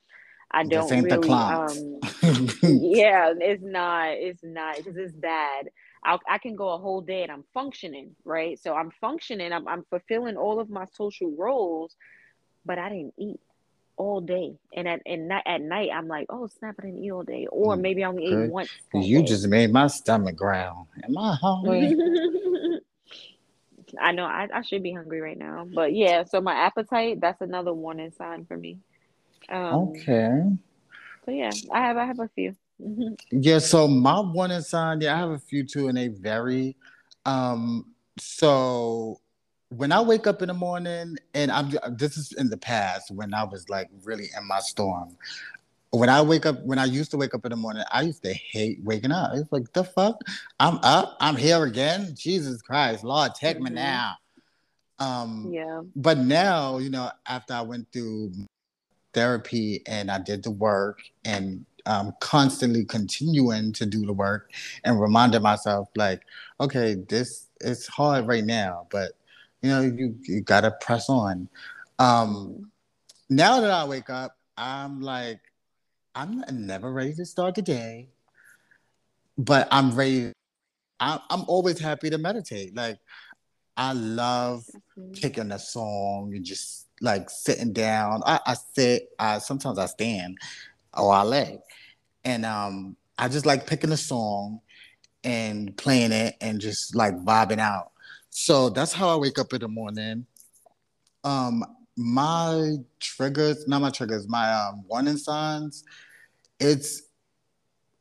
I 0.50 0.64
don't 0.64 1.02
really. 1.02 1.28
Um, 1.28 2.00
yeah, 2.62 3.32
it's 3.38 3.62
not. 3.62 4.10
It's 4.10 4.42
not 4.42 4.76
because 4.76 4.96
it's 4.96 5.12
bad. 5.12 5.68
I 6.04 6.18
I 6.28 6.38
can 6.38 6.54
go 6.54 6.70
a 6.70 6.78
whole 6.78 7.00
day 7.00 7.24
and 7.24 7.32
I'm 7.32 7.44
functioning, 7.52 8.14
right? 8.24 8.58
So 8.60 8.74
I'm 8.74 8.92
functioning. 9.00 9.52
I'm 9.52 9.66
I'm 9.66 9.84
fulfilling 9.90 10.36
all 10.36 10.60
of 10.60 10.70
my 10.70 10.86
social 10.94 11.34
roles, 11.36 11.96
but 12.64 12.78
I 12.78 12.88
didn't 12.88 13.14
eat 13.18 13.40
all 13.96 14.20
day. 14.20 14.56
And 14.74 14.86
at 14.88 15.02
and 15.06 15.28
not 15.28 15.42
at 15.46 15.60
night, 15.60 15.90
I'm 15.94 16.08
like, 16.08 16.26
oh 16.30 16.46
snap, 16.58 16.76
I 16.78 16.86
didn't 16.86 17.04
eat 17.04 17.10
all 17.10 17.22
day, 17.22 17.46
or 17.50 17.76
Mm, 17.76 17.80
maybe 17.80 18.04
I 18.04 18.08
only 18.08 18.24
ate 18.24 18.50
once. 18.50 18.70
you 18.94 19.20
day. 19.20 19.26
just 19.26 19.46
made 19.48 19.72
my 19.72 19.86
stomach 19.88 20.36
growl. 20.36 20.88
Am 21.04 21.16
I 21.18 21.34
hungry? 21.34 21.96
I 24.00 24.12
know 24.12 24.24
I, 24.24 24.48
I 24.52 24.62
should 24.62 24.82
be 24.82 24.92
hungry 24.92 25.20
right 25.20 25.38
now, 25.38 25.66
but 25.72 25.94
yeah. 25.94 26.24
So 26.24 26.40
my 26.40 26.54
appetite, 26.54 27.20
that's 27.20 27.40
another 27.40 27.72
warning 27.72 28.12
sign 28.16 28.44
for 28.46 28.56
me. 28.56 28.78
Um, 29.48 29.74
okay. 29.74 30.40
So 31.24 31.30
yeah, 31.30 31.50
I 31.72 31.80
have 31.80 31.96
I 31.96 32.04
have 32.06 32.18
a 32.18 32.28
few. 32.34 32.54
Yeah, 33.32 33.58
so 33.58 33.88
my 33.88 34.20
warning 34.20 34.60
sign, 34.60 35.00
yeah, 35.00 35.14
I 35.14 35.18
have 35.18 35.30
a 35.30 35.38
few 35.38 35.64
too, 35.64 35.88
and 35.88 35.98
they 35.98 36.08
vary. 36.08 36.76
Um, 37.24 37.86
so 38.18 39.20
when 39.70 39.92
I 39.92 40.00
wake 40.00 40.26
up 40.26 40.42
in 40.42 40.48
the 40.48 40.54
morning, 40.54 41.16
and 41.34 41.50
I'm 41.50 41.70
this 41.96 42.16
is 42.16 42.32
in 42.32 42.48
the 42.48 42.56
past 42.56 43.10
when 43.10 43.34
I 43.34 43.44
was 43.44 43.68
like 43.68 43.88
really 44.04 44.28
in 44.36 44.46
my 44.46 44.60
storm. 44.60 45.16
When 45.90 46.08
I 46.08 46.20
wake 46.20 46.46
up, 46.46 46.62
when 46.64 46.78
I 46.78 46.84
used 46.84 47.10
to 47.12 47.16
wake 47.16 47.34
up 47.34 47.44
in 47.44 47.50
the 47.50 47.56
morning, 47.56 47.84
I 47.90 48.02
used 48.02 48.22
to 48.24 48.32
hate 48.32 48.78
waking 48.84 49.12
up. 49.12 49.30
It's 49.34 49.50
like 49.50 49.72
the 49.72 49.84
fuck, 49.84 50.20
I'm 50.60 50.78
up, 50.82 51.16
I'm 51.20 51.36
here 51.36 51.64
again. 51.64 52.14
Jesus 52.14 52.60
Christ, 52.60 53.02
Lord, 53.02 53.34
take 53.34 53.60
me 53.60 53.70
Mhm. 53.70 53.74
now. 53.74 54.14
Um, 54.98 55.52
Yeah. 55.52 55.82
but 55.94 56.18
now, 56.18 56.78
you 56.78 56.90
know, 56.90 57.10
after 57.26 57.54
I 57.54 57.62
went 57.62 57.90
through 57.92 58.32
therapy 59.14 59.82
and 59.86 60.10
I 60.10 60.18
did 60.18 60.42
the 60.42 60.50
work 60.50 61.00
and 61.24 61.64
um, 61.86 62.12
constantly 62.20 62.84
continuing 62.84 63.72
to 63.74 63.86
do 63.86 64.04
the 64.04 64.12
work 64.12 64.50
and 64.84 65.00
reminding 65.00 65.42
myself, 65.42 65.88
like, 65.96 66.22
okay, 66.60 66.96
this 67.08 67.46
is 67.60 67.86
hard 67.86 68.26
right 68.26 68.44
now, 68.44 68.86
but 68.90 69.12
you 69.66 69.72
know, 69.72 69.80
you, 69.82 70.16
you 70.22 70.40
gotta 70.42 70.70
press 70.80 71.08
on. 71.08 71.48
Um, 71.98 72.70
now 73.28 73.60
that 73.60 73.70
I 73.70 73.84
wake 73.84 74.10
up, 74.10 74.36
I'm 74.56 75.00
like, 75.00 75.40
I'm 76.14 76.44
never 76.50 76.92
ready 76.92 77.12
to 77.14 77.24
start 77.24 77.56
the 77.56 77.62
day, 77.62 78.08
but 79.36 79.66
I'm 79.70 79.94
ready. 79.94 80.32
I, 81.00 81.20
I'm 81.28 81.44
always 81.48 81.78
happy 81.78 82.10
to 82.10 82.18
meditate. 82.18 82.74
Like, 82.74 82.98
I 83.76 83.92
love 83.92 84.64
picking 85.12 85.50
a 85.52 85.58
song 85.58 86.32
and 86.34 86.44
just 86.44 86.86
like 87.00 87.28
sitting 87.28 87.72
down. 87.72 88.22
I, 88.24 88.40
I 88.46 88.54
sit, 88.54 89.08
I 89.18 89.38
sometimes 89.38 89.78
I 89.78 89.86
stand 89.86 90.38
or 90.96 91.12
I 91.12 91.22
lay. 91.22 91.58
And 92.24 92.46
um 92.46 92.96
I 93.18 93.28
just 93.28 93.46
like 93.46 93.66
picking 93.66 93.92
a 93.92 93.96
song 93.96 94.60
and 95.24 95.76
playing 95.76 96.12
it 96.12 96.36
and 96.40 96.60
just 96.60 96.94
like 96.94 97.14
vibing 97.16 97.58
out. 97.58 97.92
So 98.38 98.68
that's 98.68 98.92
how 98.92 99.08
I 99.08 99.16
wake 99.16 99.38
up 99.38 99.54
in 99.54 99.60
the 99.60 99.68
morning. 99.68 100.26
Um 101.24 101.64
my 101.96 102.74
triggers, 103.00 103.66
not 103.66 103.80
my 103.80 103.88
triggers, 103.88 104.28
my 104.28 104.52
um 104.52 104.84
warning 104.86 105.16
signs, 105.16 105.84
it's 106.60 107.00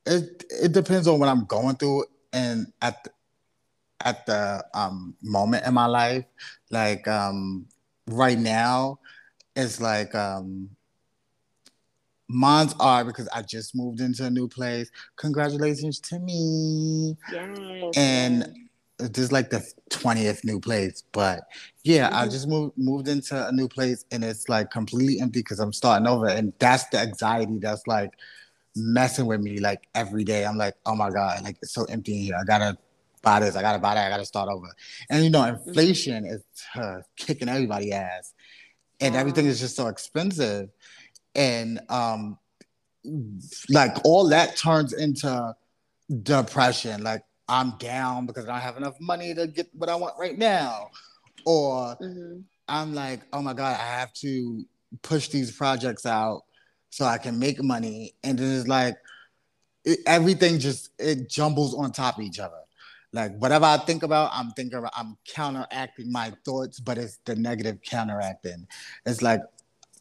it 0.06 0.44
it 0.50 0.74
depends 0.74 1.08
on 1.08 1.20
what 1.20 1.30
I'm 1.30 1.46
going 1.46 1.78
through 1.78 2.04
and 2.34 2.68
at 2.82 3.02
the, 3.06 3.12
at 4.02 4.26
the 4.26 4.66
um 4.74 5.16
moment 5.24 5.66
in 5.66 5.74
my 5.74 5.86
life 5.86 6.26
like 6.70 7.08
um 7.08 7.66
right 8.08 8.38
now 8.38 9.00
it's 9.56 9.80
like 9.80 10.14
um 10.14 10.70
mine's 12.28 12.76
are 12.80 13.06
because 13.06 13.30
i 13.34 13.42
just 13.42 13.74
moved 13.76 14.02
into 14.02 14.26
a 14.26 14.30
new 14.30 14.48
place 14.48 14.92
congratulations 15.16 16.00
to 16.00 16.20
me 16.20 17.16
Yes. 17.32 17.94
and 17.96 18.65
this 18.98 19.26
is 19.26 19.32
like 19.32 19.50
the 19.50 19.62
20th 19.90 20.44
new 20.46 20.60
place 20.60 21.04
but 21.12 21.42
yeah 21.84 22.10
i 22.14 22.26
Mhm. 22.26 22.32
just 22.32 22.48
moved 22.48 22.78
moved 22.78 23.08
into 23.08 23.48
a 23.48 23.52
new 23.52 23.68
place 23.68 24.06
and 24.12 24.24
it's 24.24 24.48
like 24.48 24.72
completely 24.72 25.20
empty 25.20 25.40
because 25.40 25.60
i'm 25.60 25.74
starting 25.74 26.08
over 26.08 26.28
and 26.28 26.54
that's 26.60 26.86
the 26.90 27.00
anxiety 27.00 27.58
that's 27.60 27.86
like 27.88 28.12
messing 28.78 29.26
with 29.26 29.40
me 29.40 29.58
like 29.60 29.88
every 29.96 30.26
day. 30.26 30.46
I'm 30.46 30.58
like 30.58 30.76
oh 30.86 30.96
my 30.96 31.10
god 31.10 31.44
like 31.44 31.58
it's 31.62 31.72
so 31.74 31.86
empty 31.86 32.18
in 32.18 32.24
here. 32.24 32.36
I 32.36 32.44
gotta 32.44 32.78
buy 33.22 33.40
this. 33.40 33.56
I 33.56 33.62
gotta 33.62 33.80
buy 33.80 33.96
that. 33.96 34.08
I 34.08 34.10
gotta 34.10 34.26
start 34.26 34.50
over. 34.50 34.68
And 35.10 35.24
you 35.24 35.30
know 35.30 35.44
inflation 35.46 36.26
is 36.26 36.42
uh, 36.76 36.98
kicking 37.16 37.48
everybody 37.48 37.94
ass 37.94 38.34
and 39.00 39.16
everything 39.16 39.46
is 39.46 39.62
just 39.62 39.78
so 39.78 39.88
expensive. 39.88 40.70
And 41.36 41.80
um 41.90 42.38
like 43.70 43.96
all 44.04 44.28
that 44.30 44.58
turns 44.58 44.92
into 44.92 45.56
depression. 46.24 47.02
Like 47.04 47.24
i'm 47.48 47.72
down 47.78 48.26
because 48.26 48.46
i 48.46 48.52
don't 48.54 48.62
have 48.62 48.78
enough 48.78 49.00
money 49.00 49.34
to 49.34 49.48
get 49.48 49.68
what 49.74 49.90
i 49.90 49.96
want 49.96 50.14
right 50.18 50.38
now. 50.38 50.90
Or 51.46 51.96
Mhm. 52.02 52.44
i'm 52.68 52.96
like 52.96 53.22
oh 53.34 53.42
my 53.42 53.54
god 53.54 53.80
i 53.80 53.84
have 54.00 54.12
to 54.14 54.66
push 55.02 55.28
these 55.30 55.52
projects 55.52 56.06
out 56.06 56.44
so 56.90 57.06
i 57.06 57.18
can 57.18 57.38
make 57.38 57.62
money. 57.62 58.14
And 58.24 58.40
then 58.40 58.58
it's 58.60 58.68
like 58.68 58.96
it, 59.84 60.00
everything 60.08 60.58
just 60.58 60.90
it 60.98 61.30
jumbles 61.30 61.76
on 61.76 61.92
top 61.92 62.18
of 62.18 62.24
each 62.24 62.40
other. 62.40 62.62
Like 63.14 63.38
whatever 63.38 63.66
i 63.66 63.78
think 63.78 64.02
about 64.04 64.32
i'm 64.34 64.52
thinking 64.52 64.80
about, 64.80 64.94
i'm 64.98 65.16
counteracting 65.28 66.12
my 66.12 66.34
thoughts 66.44 66.80
but 66.80 66.98
it's 66.98 67.20
the 67.26 67.36
negative 67.36 67.80
counteracting. 67.84 68.68
It's 69.06 69.22
like 69.22 69.42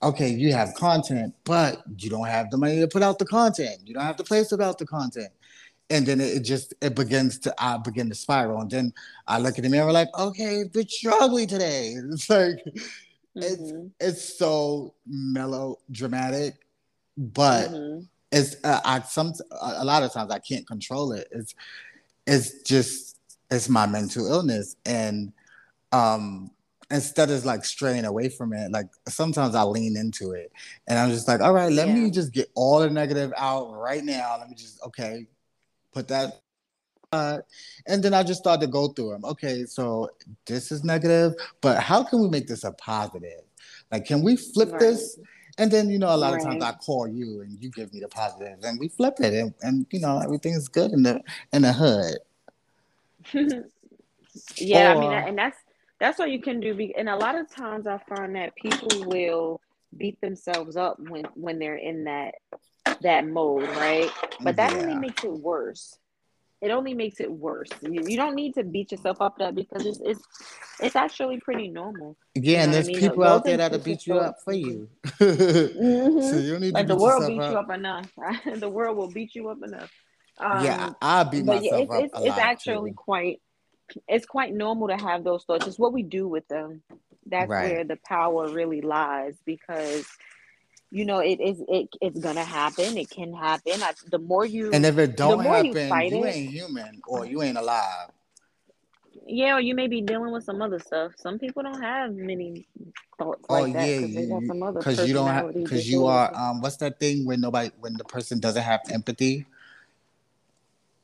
okay 0.02 0.28
you 0.28 0.52
have 0.52 0.74
content 0.74 1.34
but 1.44 1.82
you 1.98 2.08
don't 2.08 2.26
have 2.26 2.50
the 2.50 2.56
money 2.56 2.80
to 2.80 2.88
put 2.88 3.02
out 3.02 3.18
the 3.18 3.26
content. 3.26 3.80
You 3.84 3.92
don't 3.94 4.04
have 4.04 4.16
the 4.16 4.24
place 4.24 4.48
to 4.48 4.56
put 4.56 4.64
out 4.64 4.78
the 4.78 4.86
content 4.86 5.28
and 5.90 6.06
then 6.06 6.20
it, 6.20 6.40
just 6.40 6.74
it 6.80 6.94
begins 6.94 7.38
to 7.38 7.54
i 7.58 7.76
begin 7.76 8.08
to 8.08 8.14
spiral 8.14 8.60
and 8.60 8.70
then 8.70 8.92
i 9.26 9.38
look 9.38 9.58
in 9.58 9.64
the 9.64 9.70
mirror 9.70 9.92
like 9.92 10.08
okay 10.18 10.56
it's 10.60 10.70
been 10.70 10.88
struggling 10.88 11.46
today 11.46 11.94
it's 12.12 12.28
like 12.30 12.58
it's 13.36 13.72
Mhm. 13.72 13.90
it's 14.00 14.38
so 14.38 14.94
melodramatic 15.06 16.54
but 17.16 17.70
Mhm. 17.70 18.08
it's 18.32 18.56
uh, 18.64 18.80
I 18.84 19.00
some 19.02 19.32
a 19.50 19.74
a 19.78 19.84
lot 19.84 20.02
of 20.02 20.12
times 20.12 20.30
I 20.32 20.40
can't 20.40 20.66
control 20.66 21.12
it. 21.12 21.28
It's 21.30 21.54
it's 22.26 22.62
just 22.62 23.18
it's 23.50 23.68
my 23.68 23.86
mental 23.86 24.26
illness, 24.26 24.76
and 24.84 25.32
um 25.92 26.50
instead 26.90 27.30
of 27.30 27.44
like 27.44 27.64
straying 27.64 28.04
away 28.04 28.28
from 28.28 28.52
it, 28.52 28.70
like 28.72 28.86
sometimes 29.08 29.54
I 29.54 29.62
lean 29.62 29.96
into 29.96 30.32
it, 30.32 30.52
and 30.88 30.98
I'm 30.98 31.10
just 31.10 31.28
like, 31.28 31.40
all 31.40 31.52
right, 31.52 31.70
let 31.72 31.88
Yeah. 31.88 31.94
me 31.94 32.10
just 32.10 32.32
get 32.32 32.50
all 32.54 32.80
the 32.80 32.90
negative 32.90 33.32
out 33.36 33.72
right 33.72 34.04
now. 34.04 34.36
Let 34.38 34.48
me 34.48 34.54
just 34.56 34.82
okay, 34.86 35.26
put 35.94 36.08
that. 36.08 36.40
Uh, 37.12 37.38
and 37.86 38.02
then 38.02 38.12
I 38.12 38.24
just 38.24 38.40
start 38.40 38.60
to 38.60 38.66
go 38.66 38.88
through 38.88 39.10
them. 39.10 39.24
Okay, 39.24 39.64
so 39.64 40.10
this 40.46 40.72
is 40.72 40.82
negative, 40.82 41.34
but 41.60 41.80
how 41.80 42.02
can 42.02 42.20
we 42.20 42.28
make 42.28 42.48
this 42.48 42.64
a 42.64 42.72
positive? 42.72 43.42
Like, 43.92 44.04
can 44.04 44.22
we 44.22 44.36
flip 44.36 44.72
Right. 44.72 44.80
this? 44.80 45.18
And 45.56 45.70
then, 45.70 45.88
you 45.88 46.00
know, 46.00 46.12
a 46.12 46.16
lot 46.16 46.34
of 46.34 46.42
times 46.42 46.64
I 46.64 46.72
call 46.72 47.06
you 47.06 47.42
and 47.42 47.56
you 47.62 47.70
give 47.70 47.92
me 47.94 48.00
the 48.00 48.08
positive 48.08 48.58
and 48.64 48.80
we 48.80 48.88
flip 48.88 49.14
it 49.20 49.32
and, 49.32 49.54
and 49.62 49.86
you 49.92 50.00
know, 50.00 50.18
everything 50.18 50.54
is 50.54 50.66
good 50.66 50.90
in 50.90 51.04
the 51.04 51.22
in 51.52 51.62
the 51.62 51.72
hood. 51.72 52.16
yeah, 54.56 54.90
I 54.90 54.94
mean, 54.98 55.12
and 55.12 55.38
that's 55.38 55.58
that's 56.00 56.18
what 56.18 56.30
you 56.32 56.40
can 56.40 56.58
do. 56.58 56.76
And 56.98 57.08
a 57.08 57.14
lot 57.14 57.36
of 57.36 57.48
times, 57.48 57.86
I 57.86 57.98
find 58.08 58.34
that 58.34 58.56
people 58.56 59.04
will 59.06 59.60
beat 59.96 60.20
themselves 60.20 60.76
up 60.76 60.98
when 60.98 61.24
when 61.34 61.60
they're 61.60 61.76
in 61.76 62.02
that 62.04 62.34
that 63.04 63.26
mode, 63.26 63.68
right? 63.76 64.10
But 64.40 64.56
that 64.56 64.72
only 64.74 64.96
makes 64.96 65.24
it 65.24 65.32
worse. 65.32 65.96
It 66.60 66.70
only 66.70 66.94
makes 66.94 67.20
it 67.20 67.30
worse. 67.30 67.68
You, 67.82 68.04
you 68.06 68.16
don't 68.16 68.34
need 68.34 68.54
to 68.54 68.64
beat 68.64 68.90
yourself 68.92 69.20
up 69.20 69.38
that 69.38 69.54
because 69.54 69.86
it's 69.86 70.00
it's 70.00 70.22
it's 70.80 70.96
actually 70.96 71.38
pretty 71.40 71.68
normal. 71.68 72.16
Yeah, 72.34 72.62
and 72.62 72.66
know 72.66 72.70
I 72.70 72.74
there's 72.74 72.86
mean? 72.88 72.98
people 72.98 73.24
out 73.24 73.44
there 73.44 73.56
that'll 73.58 73.78
beat 73.78 74.06
you 74.06 74.18
up 74.18 74.36
for 74.42 74.52
you. 74.52 74.88
Mhm. 75.04 76.30
so 76.30 76.36
you 76.36 76.52
don't 76.52 76.60
need 76.62 76.74
Like 76.74 76.86
to 76.86 76.92
the 76.92 76.96
beat 76.96 77.02
world 77.02 77.26
beat 77.26 77.40
up. 77.42 77.50
you 77.50 77.56
up 77.58 77.70
enough. 77.70 78.06
the 78.56 78.68
world 78.68 78.96
will 78.96 79.10
beat 79.10 79.34
you 79.34 79.48
up 79.48 79.58
enough. 79.62 79.90
Um, 80.38 80.64
yeah, 80.64 80.92
I, 81.00 81.20
I 81.20 81.24
beat 81.24 81.46
but 81.46 81.62
yeah, 81.62 81.76
myself 81.76 81.90
it's 82.00 82.14
up 82.14 82.20
it's, 82.22 82.26
it's 82.28 82.38
actually 82.38 82.90
too. 82.90 82.96
quite 82.96 83.40
it's 84.08 84.26
quite 84.26 84.54
normal 84.54 84.88
to 84.88 84.96
have 84.96 85.22
those 85.22 85.44
thoughts. 85.44 85.66
It's 85.66 85.78
what 85.78 85.92
we 85.92 86.02
do 86.02 86.26
with 86.26 86.48
them. 86.48 86.82
That's 87.26 87.50
Right. 87.50 87.70
where 87.70 87.84
the 87.84 87.98
power 88.06 88.48
really 88.48 88.80
lies 88.80 89.36
because 89.44 90.06
you 90.94 91.04
know 91.04 91.18
it 91.18 91.40
is 91.40 91.60
it, 91.68 91.88
it's 92.00 92.20
gonna 92.20 92.44
happen. 92.44 92.96
It 92.96 93.10
can 93.10 93.34
happen. 93.34 93.82
I, 93.82 93.92
the 94.10 94.18
more 94.18 94.46
you 94.46 94.72
And 94.72 94.86
if 94.86 94.96
it 94.96 95.16
don't 95.16 95.42
more 95.42 95.56
you 95.58 95.74
happen, 95.74 95.88
fight 95.88 96.12
you 96.12 96.24
it- 96.24 96.34
ain't 96.34 96.50
human 96.50 97.02
or 97.08 97.26
you 97.26 97.42
ain't 97.42 97.58
alive. 97.58 98.10
yeah, 99.26 99.56
or 99.56 99.60
you 99.60 99.74
may 99.74 99.88
be 99.88 100.02
dealing 100.02 100.32
with 100.32 100.44
some 100.44 100.62
other 100.62 100.78
stuff. 100.78 101.12
Some 101.16 101.38
people 101.38 101.62
don't 101.64 101.82
have 101.82 102.14
many 102.14 102.68
thoughts 103.18 103.44
Oh 103.48 103.54
like 103.64 103.72
that 103.74 103.88
yeah, 103.88 103.96
because 104.00 104.14
they 104.14 104.26
got 104.26 104.46
some 104.46 104.62
other 104.62 104.78
because 104.78 105.08
you 105.08 105.14
don't 105.14 105.32
have 105.32 105.52
because 105.52 105.90
you 105.90 106.06
are 106.06 106.30
um 106.34 106.60
what's 106.60 106.76
that 106.76 107.00
thing 107.00 107.24
when 107.26 107.40
nobody 107.40 107.70
when 107.80 107.94
the 107.96 108.04
person 108.04 108.38
doesn't 108.38 108.62
have 108.62 108.80
empathy? 108.90 109.46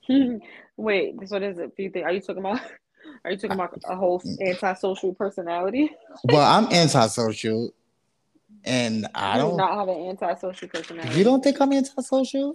Wait, 0.77 1.15
so 1.29 1.39
there's 1.41 1.59
a 1.59 1.69
few 1.71 1.91
things. 1.91 2.05
Are 2.05 2.13
you 2.13 2.21
talking 2.21 2.39
about? 2.39 2.61
Are 3.25 3.33
you 3.33 3.37
talking 3.39 3.53
about 3.53 3.79
a 3.85 3.97
whole 3.97 4.23
antisocial 4.41 5.15
personality? 5.15 5.91
Well, 6.25 6.43
I'm 6.43 6.73
antisocial, 6.73 7.73
and 8.65 9.07
I 9.15 9.37
you 9.37 9.51
do 9.51 9.57
don't. 9.57 9.61
have 9.61 9.89
an 9.89 10.09
antisocial 10.09 10.69
personality. 10.69 11.19
You 11.19 11.25
don't 11.25 11.43
think 11.43 11.61
I'm 11.61 11.73
antisocial? 11.73 12.55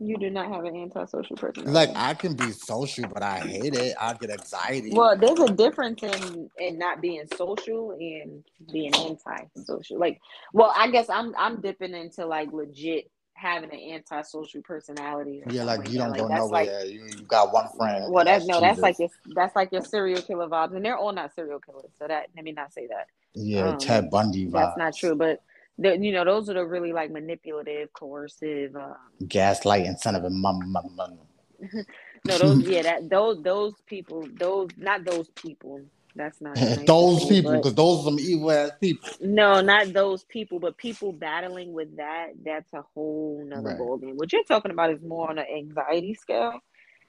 You 0.00 0.16
do 0.16 0.30
not 0.30 0.48
have 0.52 0.64
an 0.64 0.76
antisocial 0.76 1.36
personality. 1.36 1.72
Like 1.72 1.90
I 1.96 2.14
can 2.14 2.34
be 2.34 2.52
social, 2.52 3.08
but 3.12 3.22
I 3.22 3.40
hate 3.40 3.74
it. 3.74 3.96
I 4.00 4.14
get 4.14 4.30
anxiety. 4.30 4.90
well, 4.92 5.16
there's 5.16 5.40
a 5.40 5.52
difference 5.52 6.02
in 6.04 6.48
in 6.58 6.78
not 6.78 7.00
being 7.00 7.24
social 7.36 7.90
and 7.98 8.44
being 8.72 8.94
anti-social. 8.94 9.98
Like, 9.98 10.20
well, 10.52 10.72
I 10.76 10.90
guess 10.90 11.10
I'm 11.10 11.34
I'm 11.36 11.60
dipping 11.60 11.94
into 11.94 12.26
like 12.26 12.52
legit 12.52 13.10
having 13.34 13.70
an 13.72 13.94
antisocial 13.94 14.62
personality. 14.62 15.42
yeah, 15.50 15.64
like 15.64 15.88
you 15.88 15.98
don't 15.98 16.12
that. 16.12 16.18
go 16.18 16.26
Like, 16.26 16.38
that's 16.38 16.50
like 16.50 16.68
nowhere. 16.68 16.84
you, 16.86 17.04
you 17.18 17.22
got 17.24 17.52
one 17.52 17.66
friend. 17.76 18.04
well, 18.12 18.20
and 18.20 18.28
that's 18.28 18.46
no, 18.46 18.60
that's 18.60 18.78
like 18.80 19.00
your 19.00 19.08
that's 19.34 19.56
like 19.56 19.72
your 19.72 19.82
serial 19.82 20.22
killer 20.22 20.46
vibes, 20.48 20.76
and 20.76 20.84
they're 20.84 20.96
all 20.96 21.12
not 21.12 21.34
serial 21.34 21.58
killers. 21.58 21.90
So 21.98 22.06
that 22.06 22.26
let 22.36 22.44
me 22.44 22.52
not 22.52 22.72
say 22.72 22.86
that. 22.86 23.06
Yeah, 23.34 23.68
um, 23.68 23.78
Ted 23.78 24.10
Bundy 24.10 24.46
vibes. 24.46 24.52
That's 24.52 24.76
not 24.78 24.96
true, 24.96 25.14
but. 25.16 25.42
the- 25.78 25.96
You 25.96 26.12
know, 26.12 26.24
those 26.24 26.48
are 26.50 26.54
the 26.54 26.66
really 26.66 26.92
like 26.92 27.10
manipulative, 27.12 27.92
coercive. 27.92 28.74
Um, 28.74 28.96
Gaslighting, 29.24 29.98
son 29.98 30.16
of 30.16 30.24
a 30.24 30.30
mum, 30.30 30.60
mum, 30.72 30.90
mum. 30.96 31.18
no, 32.24 32.38
those 32.38 32.60
yeah, 32.68 32.82
that 32.82 33.08
those 33.10 33.42
those 33.42 33.74
people, 33.86 34.26
those 34.38 34.68
not 34.76 35.04
those 35.04 35.28
people. 35.30 35.80
That's 36.16 36.40
not 36.40 36.56
nice 36.56 36.86
those 36.86 37.24
people, 37.26 37.52
because 37.58 37.74
those 37.74 38.00
are 38.00 38.04
some 38.10 38.18
evil 38.18 38.50
ass 38.50 38.72
people. 38.80 39.08
No, 39.20 39.60
not 39.60 39.92
those 39.92 40.24
people, 40.24 40.58
but 40.58 40.76
people 40.76 41.12
battling 41.12 41.72
with 41.72 41.96
that, 41.98 42.30
that's 42.44 42.72
a 42.72 42.82
whole 42.94 43.44
nother 43.46 43.62
Right. 43.70 43.78
ballgame. 43.78 44.14
What 44.14 44.32
you're 44.32 44.42
talking 44.44 44.72
about 44.72 44.90
is 44.90 45.00
more 45.02 45.30
on 45.30 45.38
an 45.38 45.46
anxiety 45.46 46.14
scale 46.14 46.58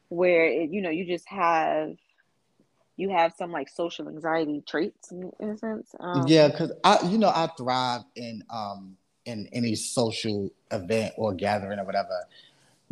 where 0.09 0.45
it, 0.45 0.69
you 0.71 0.81
know, 0.83 0.89
you 0.91 1.05
just 1.05 1.27
have 1.29 1.95
you 2.99 3.09
have 3.09 3.33
some 3.37 3.51
like 3.51 3.69
social 3.69 4.09
anxiety 4.09 4.61
traits 4.67 5.11
in, 5.11 5.31
in 5.39 5.51
a 5.51 5.57
sense. 5.57 5.95
Um, 5.99 6.25
yeah, 6.27 6.49
because 6.49 6.73
I, 6.83 6.99
you 7.07 7.17
know, 7.17 7.29
I 7.29 7.47
thrive 7.57 8.01
in 8.15 8.43
um 8.49 8.97
in 9.25 9.47
any 9.53 9.73
social 9.75 10.51
event 10.71 11.13
or 11.17 11.33
gathering 11.33 11.79
or 11.79 11.85
whatever, 11.85 12.25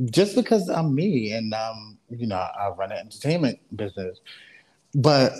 just 0.06 0.36
because 0.36 0.70
I'm 0.70 0.96
me 0.96 1.34
and 1.34 1.54
um 1.54 1.98
you 2.10 2.26
know 2.26 2.38
I 2.38 2.70
run 2.70 2.91
an 2.93 3.00
entertainment 3.00 3.60
business, 3.76 4.22
but 4.96 5.34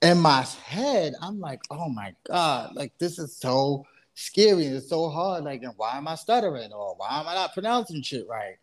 in 0.00 0.18
my 0.18 0.46
head 0.64 1.14
I'm 1.20 1.40
like, 1.40 1.60
oh 1.72 1.88
my 1.88 2.14
god, 2.28 2.76
like 2.76 2.92
this 2.98 3.18
is 3.18 3.36
so 3.36 3.84
scary 4.14 4.66
and 4.66 4.76
it's 4.76 4.88
so 4.88 5.08
hard. 5.08 5.42
Like, 5.42 5.62
and 5.62 5.74
why 5.76 5.96
am 5.96 6.06
I 6.06 6.14
stuttering 6.14 6.72
or 6.72 6.94
why 6.96 7.18
am 7.18 7.26
I 7.26 7.34
not 7.34 7.52
pronouncing 7.52 8.02
shit 8.02 8.28
right? 8.28 8.58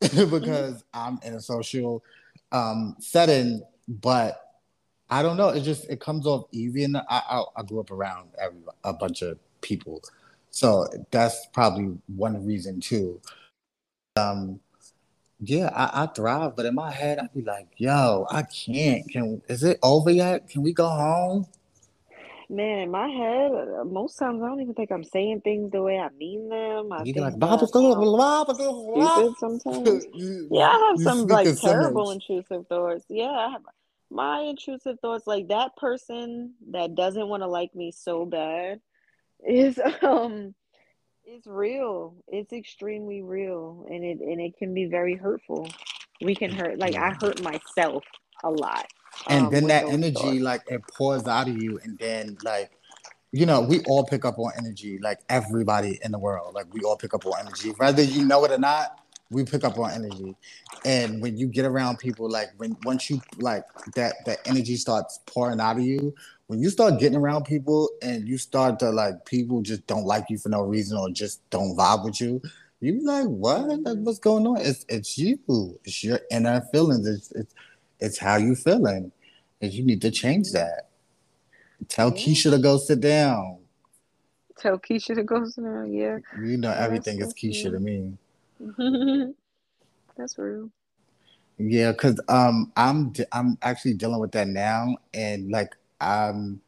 because 0.00 0.84
I'm 0.94 1.18
in 1.24 1.34
a 1.34 1.40
social 1.40 2.04
um 2.52 2.94
setting, 3.00 3.62
but 3.90 4.40
I 5.10 5.22
don't 5.22 5.36
know. 5.36 5.48
It 5.48 5.62
just 5.62 5.90
it 5.90 6.00
comes 6.00 6.26
off 6.26 6.44
easy, 6.52 6.84
and 6.84 6.96
I 6.96 7.02
I, 7.08 7.44
I 7.56 7.62
grew 7.62 7.80
up 7.80 7.90
around 7.90 8.28
every, 8.40 8.60
a 8.84 8.92
bunch 8.92 9.22
of 9.22 9.38
people, 9.60 10.02
so 10.50 10.86
that's 11.10 11.46
probably 11.52 11.98
one 12.14 12.46
reason 12.46 12.80
too. 12.80 13.20
Um, 14.16 14.60
yeah, 15.40 15.70
I, 15.74 16.04
I 16.04 16.06
thrive, 16.06 16.54
but 16.54 16.66
in 16.66 16.74
my 16.74 16.92
head, 16.92 17.18
I'd 17.18 17.34
be 17.34 17.42
like, 17.42 17.66
"Yo, 17.76 18.26
I 18.30 18.42
can't. 18.42 19.08
Can 19.10 19.42
is 19.48 19.64
it 19.64 19.78
over 19.82 20.10
yet? 20.10 20.48
Can 20.48 20.62
we 20.62 20.72
go 20.72 20.88
home?" 20.88 21.46
Man, 22.48 22.80
in 22.80 22.90
my 22.90 23.08
head, 23.08 23.52
most 23.86 24.18
times 24.18 24.42
I 24.42 24.48
don't 24.48 24.60
even 24.60 24.74
think 24.74 24.90
I'm 24.90 25.04
saying 25.04 25.42
things 25.42 25.70
the 25.70 25.82
way 25.82 25.98
I 25.98 26.08
mean 26.10 26.48
them. 26.48 26.92
I 26.92 27.04
You 27.04 27.14
like, 27.14 27.36
"Blah, 27.36 27.56
blah, 27.56 27.66
blah, 27.66 27.94
blah, 27.94 28.44
blah, 28.44 28.54
blah." 28.54 29.34
sometimes. 29.38 30.06
Yeah, 30.52 30.66
I 30.66 30.90
have 30.90 31.00
some 31.00 31.26
like 31.26 31.60
terrible 31.60 32.10
intrusive 32.10 32.66
thoughts. 32.66 33.04
Yeah, 33.08 33.30
I 33.30 33.50
have 33.50 33.62
my 34.10 34.40
intrusive 34.40 34.98
thoughts. 35.00 35.26
Like 35.26 35.48
that 35.48 35.76
person 35.76 36.54
that 36.70 36.94
doesn't 36.94 37.28
want 37.28 37.42
to 37.42 37.48
like 37.48 37.74
me 37.74 37.92
so 37.92 38.26
bad 38.26 38.80
is 39.46 39.78
um 40.02 40.54
it's 41.24 41.46
real. 41.46 42.16
It's 42.26 42.52
extremely 42.52 43.22
real, 43.22 43.86
and 43.88 44.04
it 44.04 44.20
and 44.20 44.40
it 44.40 44.56
can 44.58 44.74
be 44.74 44.86
very 44.86 45.14
hurtful. 45.14 45.68
We 46.20 46.34
can 46.34 46.50
hurt. 46.50 46.78
Like 46.78 46.96
I 46.96 47.10
hurt 47.10 47.42
myself 47.42 48.04
a 48.42 48.50
lot. 48.50 48.86
and 49.28 49.46
um, 49.46 49.50
then 49.50 49.66
that 49.68 49.84
energy 49.86 50.14
thoughts. 50.14 50.40
like 50.40 50.62
it 50.68 50.82
pours 50.96 51.26
out 51.26 51.48
of 51.48 51.60
you 51.62 51.78
and 51.82 51.98
then 51.98 52.36
like 52.44 52.70
you 53.32 53.44
know 53.44 53.60
we 53.60 53.80
all 53.86 54.04
pick 54.04 54.24
up 54.24 54.38
on 54.38 54.50
energy 54.56 54.98
like 54.98 55.20
everybody 55.28 55.98
in 56.02 56.10
the 56.10 56.18
world 56.18 56.54
like 56.54 56.72
we 56.72 56.80
all 56.80 56.96
pick 56.96 57.12
up 57.12 57.24
on 57.26 57.32
energy 57.38 57.70
whether 57.76 58.02
you 58.02 58.24
know 58.24 58.44
it 58.44 58.50
or 58.50 58.58
not 58.58 58.99
we 59.30 59.44
pick 59.44 59.64
up 59.64 59.78
on 59.78 59.90
energy. 59.92 60.34
And 60.84 61.22
when 61.22 61.36
you 61.36 61.46
get 61.46 61.64
around 61.64 61.98
people 61.98 62.28
like 62.30 62.48
when 62.56 62.76
once 62.84 63.08
you 63.10 63.20
like 63.38 63.64
that 63.94 64.14
that 64.26 64.38
energy 64.46 64.76
starts 64.76 65.20
pouring 65.26 65.60
out 65.60 65.76
of 65.76 65.82
you 65.84 66.14
when 66.48 66.60
you 66.60 66.68
start 66.70 66.98
getting 66.98 67.16
around 67.16 67.44
people 67.44 67.88
and 68.02 68.26
you 68.26 68.36
start 68.38 68.78
to 68.80 68.90
like 68.90 69.24
people 69.24 69.62
just 69.62 69.86
don't 69.86 70.04
like 70.04 70.24
you 70.30 70.38
for 70.38 70.48
no 70.48 70.62
reason 70.62 70.98
or 70.98 71.08
just 71.10 71.48
don't 71.50 71.76
vibe 71.76 72.04
with 72.04 72.20
you 72.20 72.40
you 72.80 72.94
be 72.94 73.00
like 73.02 73.26
what? 73.26 73.66
What's 73.98 74.18
going 74.18 74.46
on? 74.46 74.56
It's 74.58 74.86
it's 74.88 75.18
you. 75.18 75.38
It's 75.84 76.02
your 76.02 76.18
inner 76.30 76.62
feelings. 76.72 77.06
It's 77.06 77.30
it's 77.32 77.54
it's 78.00 78.18
how 78.18 78.36
you 78.36 78.54
feeling. 78.54 79.12
And 79.60 79.70
you 79.70 79.84
need 79.84 80.00
to 80.00 80.10
change 80.10 80.52
that. 80.52 80.88
Tell 81.88 82.08
Yeah. 82.08 82.14
keisha 82.24 82.50
to 82.52 82.58
go 82.58 82.78
sit 82.78 83.00
down. 83.02 83.58
Tell 84.58 84.78
Keisha 84.78 85.14
to 85.14 85.22
go 85.22 85.44
sit 85.46 85.62
down 85.62 85.92
Yeah, 85.92 86.18
you 86.42 86.56
know 86.56 86.68
that's- 86.68 86.86
everything 86.86 87.18
is 87.20 87.26
that's 87.28 87.34
keisha 87.34 87.64
real. 87.64 87.72
to 87.74 87.80
me 87.80 88.12
that's 90.16 90.38
real. 90.38 90.70
Yeah, 91.58 91.92
because 91.92 92.20
um, 92.28 92.72
I'm 92.76 93.10
de- 93.10 93.36
I'm 93.36 93.58
actually 93.62 93.94
dealing 93.94 94.20
with 94.20 94.32
that 94.32 94.48
now, 94.48 94.96
and 95.12 95.50
like 95.50 95.74
um, 96.00 96.60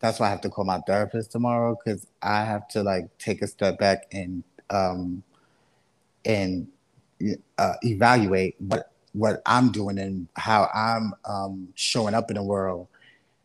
that's 0.00 0.20
why 0.20 0.26
I 0.26 0.30
have 0.30 0.40
to 0.42 0.50
call 0.50 0.64
my 0.64 0.80
therapist 0.86 1.32
tomorrow 1.32 1.76
because 1.76 2.06
I 2.22 2.44
have 2.44 2.68
to 2.68 2.82
like 2.82 3.16
take 3.18 3.42
a 3.42 3.46
step 3.48 3.78
back 3.78 4.06
and 4.12 4.44
um, 4.70 5.22
and 6.24 6.68
uh, 7.58 7.74
evaluate 7.82 8.56
what 8.60 8.92
what 9.12 9.42
I'm 9.46 9.72
doing 9.72 9.98
and 9.98 10.28
how 10.36 10.70
I'm 10.74 11.14
um 11.24 11.68
showing 11.74 12.14
up 12.14 12.30
in 12.30 12.36
the 12.36 12.42
world 12.42 12.88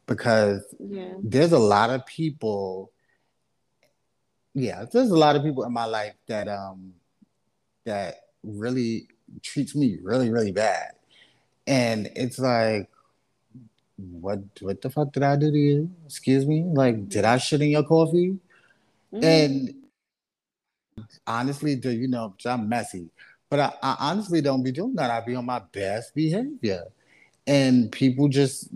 because 0.08 0.64
Yeah. 0.80 1.16
there's 1.24 1.54
a 1.54 1.60
lot 1.60 1.90
of 1.90 2.06
people 2.06 2.92
yeah 4.54 4.86
there's 4.92 5.12
a 5.12 5.18
lot 5.18 5.36
of 5.36 5.44
people 5.44 5.64
in 5.64 5.72
my 5.72 5.86
life 5.86 6.16
that 6.28 6.48
um 6.50 6.94
that 7.86 8.16
really 8.44 9.08
treats 9.42 9.76
me 9.76 9.98
really 10.02 10.32
really 10.32 10.52
bad. 10.52 10.94
And 11.68 12.10
it's 12.16 12.40
like 12.40 12.90
what 13.98 14.40
what 14.62 14.82
the 14.82 14.90
fuck 14.90 15.12
did 15.14 15.24
i 15.24 15.36
do 15.36 15.52
to 15.52 15.58
you? 15.58 15.92
Excuse 16.06 16.46
me? 16.46 16.64
Like 16.64 17.10
did 17.10 17.26
i 17.26 17.38
shit 17.38 17.62
in 17.62 17.70
your 17.70 17.84
coffee? 17.84 18.38
Mhm. 19.14 19.24
and 19.24 19.76
honestly 21.28 21.76
do 21.76 21.92
you 21.92 22.08
know 22.08 22.34
i'm 22.46 22.70
messy 22.70 23.10
but 23.52 23.60
I, 23.60 23.74
I 23.84 23.98
honestly 24.00 24.40
don't 24.42 24.64
be 24.64 24.72
doing 24.72 24.96
that. 24.96 25.12
I 25.12 25.20
be 25.20 25.36
on 25.36 25.46
my 25.46 25.60
best 25.74 26.16
behavior. 26.16 26.86
And 27.46 27.92
people 27.92 28.30
just 28.30 28.70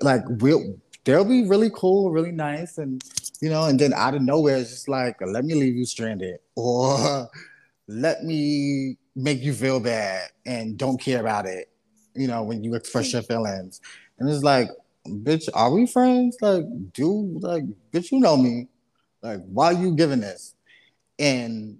like 0.00 0.22
will 0.26 0.76
they'll 1.04 1.24
be 1.24 1.46
really 1.46 1.70
cool 1.72 2.10
really 2.10 2.32
nice 2.32 2.78
and 2.78 3.04
you 3.40 3.48
know 3.48 3.66
and 3.66 3.78
then 3.78 3.92
out 3.94 4.16
of 4.16 4.22
nowhere 4.22 4.56
it's 4.56 4.70
just 4.70 4.88
like 4.88 5.16
let 5.24 5.44
me 5.44 5.54
leave 5.54 5.76
you 5.76 5.84
stranded 5.84 6.40
or 6.56 7.28
let 7.88 8.24
me 8.24 8.96
make 9.14 9.40
you 9.42 9.52
feel 9.52 9.80
bad 9.80 10.28
and 10.44 10.76
don't 10.76 11.00
care 11.00 11.20
about 11.20 11.46
it 11.46 11.70
you 12.16 12.26
know 12.26 12.42
when 12.42 12.64
you 12.64 12.74
express 12.74 13.12
your 13.12 13.22
feelings. 13.22 13.80
And 14.18 14.28
it's 14.28 14.42
like 14.42 14.68
bitch 15.06 15.48
are 15.54 15.70
we 15.70 15.86
friends? 15.86 16.36
Like 16.40 16.64
dude, 16.92 17.42
like 17.42 17.64
bitch 17.92 18.10
you 18.10 18.20
know 18.20 18.36
me. 18.36 18.68
Like 19.22 19.40
why 19.46 19.66
are 19.66 19.80
you 19.80 19.94
giving 19.94 20.20
this? 20.20 20.54
And 21.18 21.78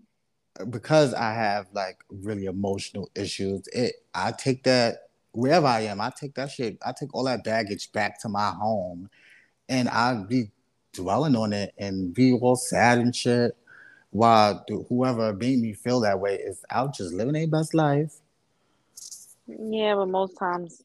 because 0.70 1.12
i 1.12 1.34
have 1.34 1.66
like 1.74 1.98
really 2.08 2.46
emotional 2.46 3.10
issues 3.14 3.68
it 3.74 3.92
i 4.14 4.32
take 4.32 4.62
that 4.62 5.10
wherever 5.32 5.66
i 5.66 5.80
am 5.80 6.00
i 6.00 6.10
take 6.18 6.34
that 6.34 6.50
shit 6.50 6.78
i 6.86 6.92
take 6.98 7.14
all 7.14 7.24
that 7.24 7.44
baggage 7.44 7.92
back 7.92 8.18
to 8.18 8.28
my 8.28 8.50
home. 8.50 9.10
And 9.68 9.88
i 9.90 10.14
be 10.14 10.50
dwelling 10.94 11.36
on 11.36 11.52
it 11.52 11.74
and 11.76 12.14
be 12.14 12.32
all 12.32 12.56
sad 12.56 12.98
and 12.98 13.14
shit 13.14 13.54
th- 14.66 14.86
whoever 14.88 15.32
made 15.32 15.58
me 15.58 15.72
feel 15.72 16.00
that 16.00 16.20
way 16.20 16.36
is 16.36 16.64
out 16.70 16.94
just 16.94 17.12
living 17.12 17.34
their 17.34 17.46
best 17.46 17.74
life 17.74 18.20
Yeah, 19.46 19.94
but 19.94 20.06
most 20.08 20.36
times 20.38 20.82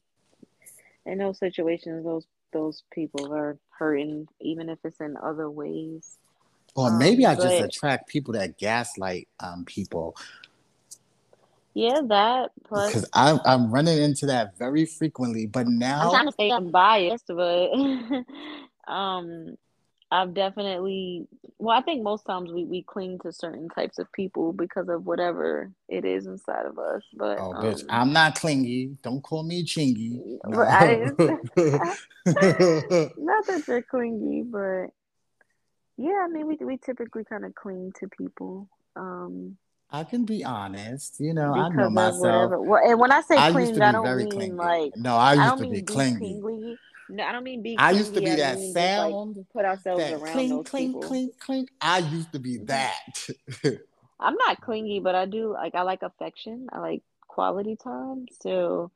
in 1.06 1.18
those 1.18 1.38
situations, 1.38 2.04
those 2.04 2.26
those 2.52 2.82
people 2.92 3.32
are 3.34 3.58
hurting, 3.78 4.28
even 4.40 4.68
if 4.68 4.78
it's 4.84 5.00
in 5.00 5.16
other 5.16 5.50
ways. 5.50 6.18
Or 6.74 6.90
maybe 6.90 7.26
Um, 7.26 7.32
I 7.32 7.34
just 7.34 7.60
attract 7.60 8.08
people 8.08 8.34
that 8.34 8.58
gaslight 8.58 9.28
um 9.40 9.64
people 9.64 10.16
Yeah, 11.74 12.00
that 12.08 12.52
plus 12.64 12.86
because 12.86 13.08
I'm 13.12 13.40
I'm 13.44 13.70
running 13.70 13.98
into 13.98 14.26
that 14.26 14.56
very 14.58 14.84
frequently. 14.84 15.46
But 15.46 15.66
now 15.66 16.02
I'm 16.02 16.10
trying 16.10 16.26
to 16.26 16.32
say 16.32 16.50
I'm 16.50 16.70
biased, 16.70 17.26
but 17.26 17.70
um, 18.92 19.56
I've 20.12 20.34
definitely. 20.34 21.26
Well, 21.58 21.76
I 21.76 21.80
think 21.80 22.02
most 22.02 22.26
times 22.26 22.52
we 22.52 22.66
we 22.66 22.82
cling 22.82 23.18
to 23.20 23.32
certain 23.32 23.70
types 23.70 23.98
of 23.98 24.12
people 24.12 24.52
because 24.52 24.90
of 24.90 25.06
whatever 25.06 25.72
it 25.88 26.04
is 26.04 26.26
inside 26.26 26.66
of 26.66 26.78
us. 26.78 27.02
But 27.16 27.38
oh 27.38 27.54
bitch, 27.54 27.80
um, 27.84 27.86
I'm 27.88 28.12
not 28.12 28.34
clingy. 28.34 28.98
Don't 29.02 29.22
call 29.22 29.42
me 29.42 29.64
chingy. 29.64 30.38
But 30.44 30.68
I 30.68 31.06
not 33.16 33.46
that 33.46 33.64
you're 33.66 33.80
clingy, 33.82 34.42
but 34.42 34.88
yeah, 35.96 36.24
I 36.24 36.28
mean, 36.30 36.46
we 36.46 36.56
we 36.60 36.76
typically 36.76 37.24
kind 37.24 37.46
of 37.46 37.54
cling 37.54 37.92
to 38.00 38.08
people. 38.08 38.68
Um, 38.94 39.56
I 39.90 40.04
can 40.04 40.26
be 40.26 40.44
honest. 40.44 41.20
You 41.20 41.32
know, 41.32 41.54
I 41.54 41.70
know 41.70 41.88
myself. 41.88 42.20
whatever. 42.20 42.60
Well, 42.60 42.82
and 42.84 43.00
when 43.00 43.12
I 43.12 43.22
say 43.22 43.36
I 43.38 43.50
to 43.50 43.82
I 43.82 43.92
don't 43.92 44.16
mean 44.18 44.28
clingy. 44.28 44.56
like 44.56 44.92
no, 44.94 45.16
I 45.16 45.30
I 45.30 45.34
used 45.36 45.46
don't 45.46 45.58
to 45.58 45.70
be 45.70 45.80
clingy. 45.80 46.40
No, 47.12 47.24
I 47.24 47.32
don't 47.32 47.44
mean 47.44 47.62
be. 47.62 47.76
I 47.78 47.90
used 47.90 48.14
to 48.14 48.20
be 48.20 48.34
that 48.34 48.58
mean 48.58 48.72
just, 48.72 48.98
like, 48.98 49.14
put 49.52 49.66
ourselves 49.66 50.02
That 50.02 50.14
around 50.14 50.32
clink, 50.32 50.50
those 50.50 50.64
clink, 50.66 50.88
people. 50.88 51.00
clink, 51.02 51.38
clink. 51.38 51.68
I 51.78 51.98
used 51.98 52.32
to 52.32 52.38
be 52.38 52.58
Mhm. 52.58 52.66
that. 52.68 53.28
I'm 54.18 54.34
not 54.36 54.60
clingy, 54.62 54.98
but 55.00 55.14
I 55.14 55.26
do 55.26 55.52
like 55.52 55.74
I 55.74 55.82
like 55.82 56.02
affection. 56.02 56.68
I 56.72 56.78
like 56.78 57.02
quality 57.28 57.76
time. 57.76 58.26
So 58.40 58.90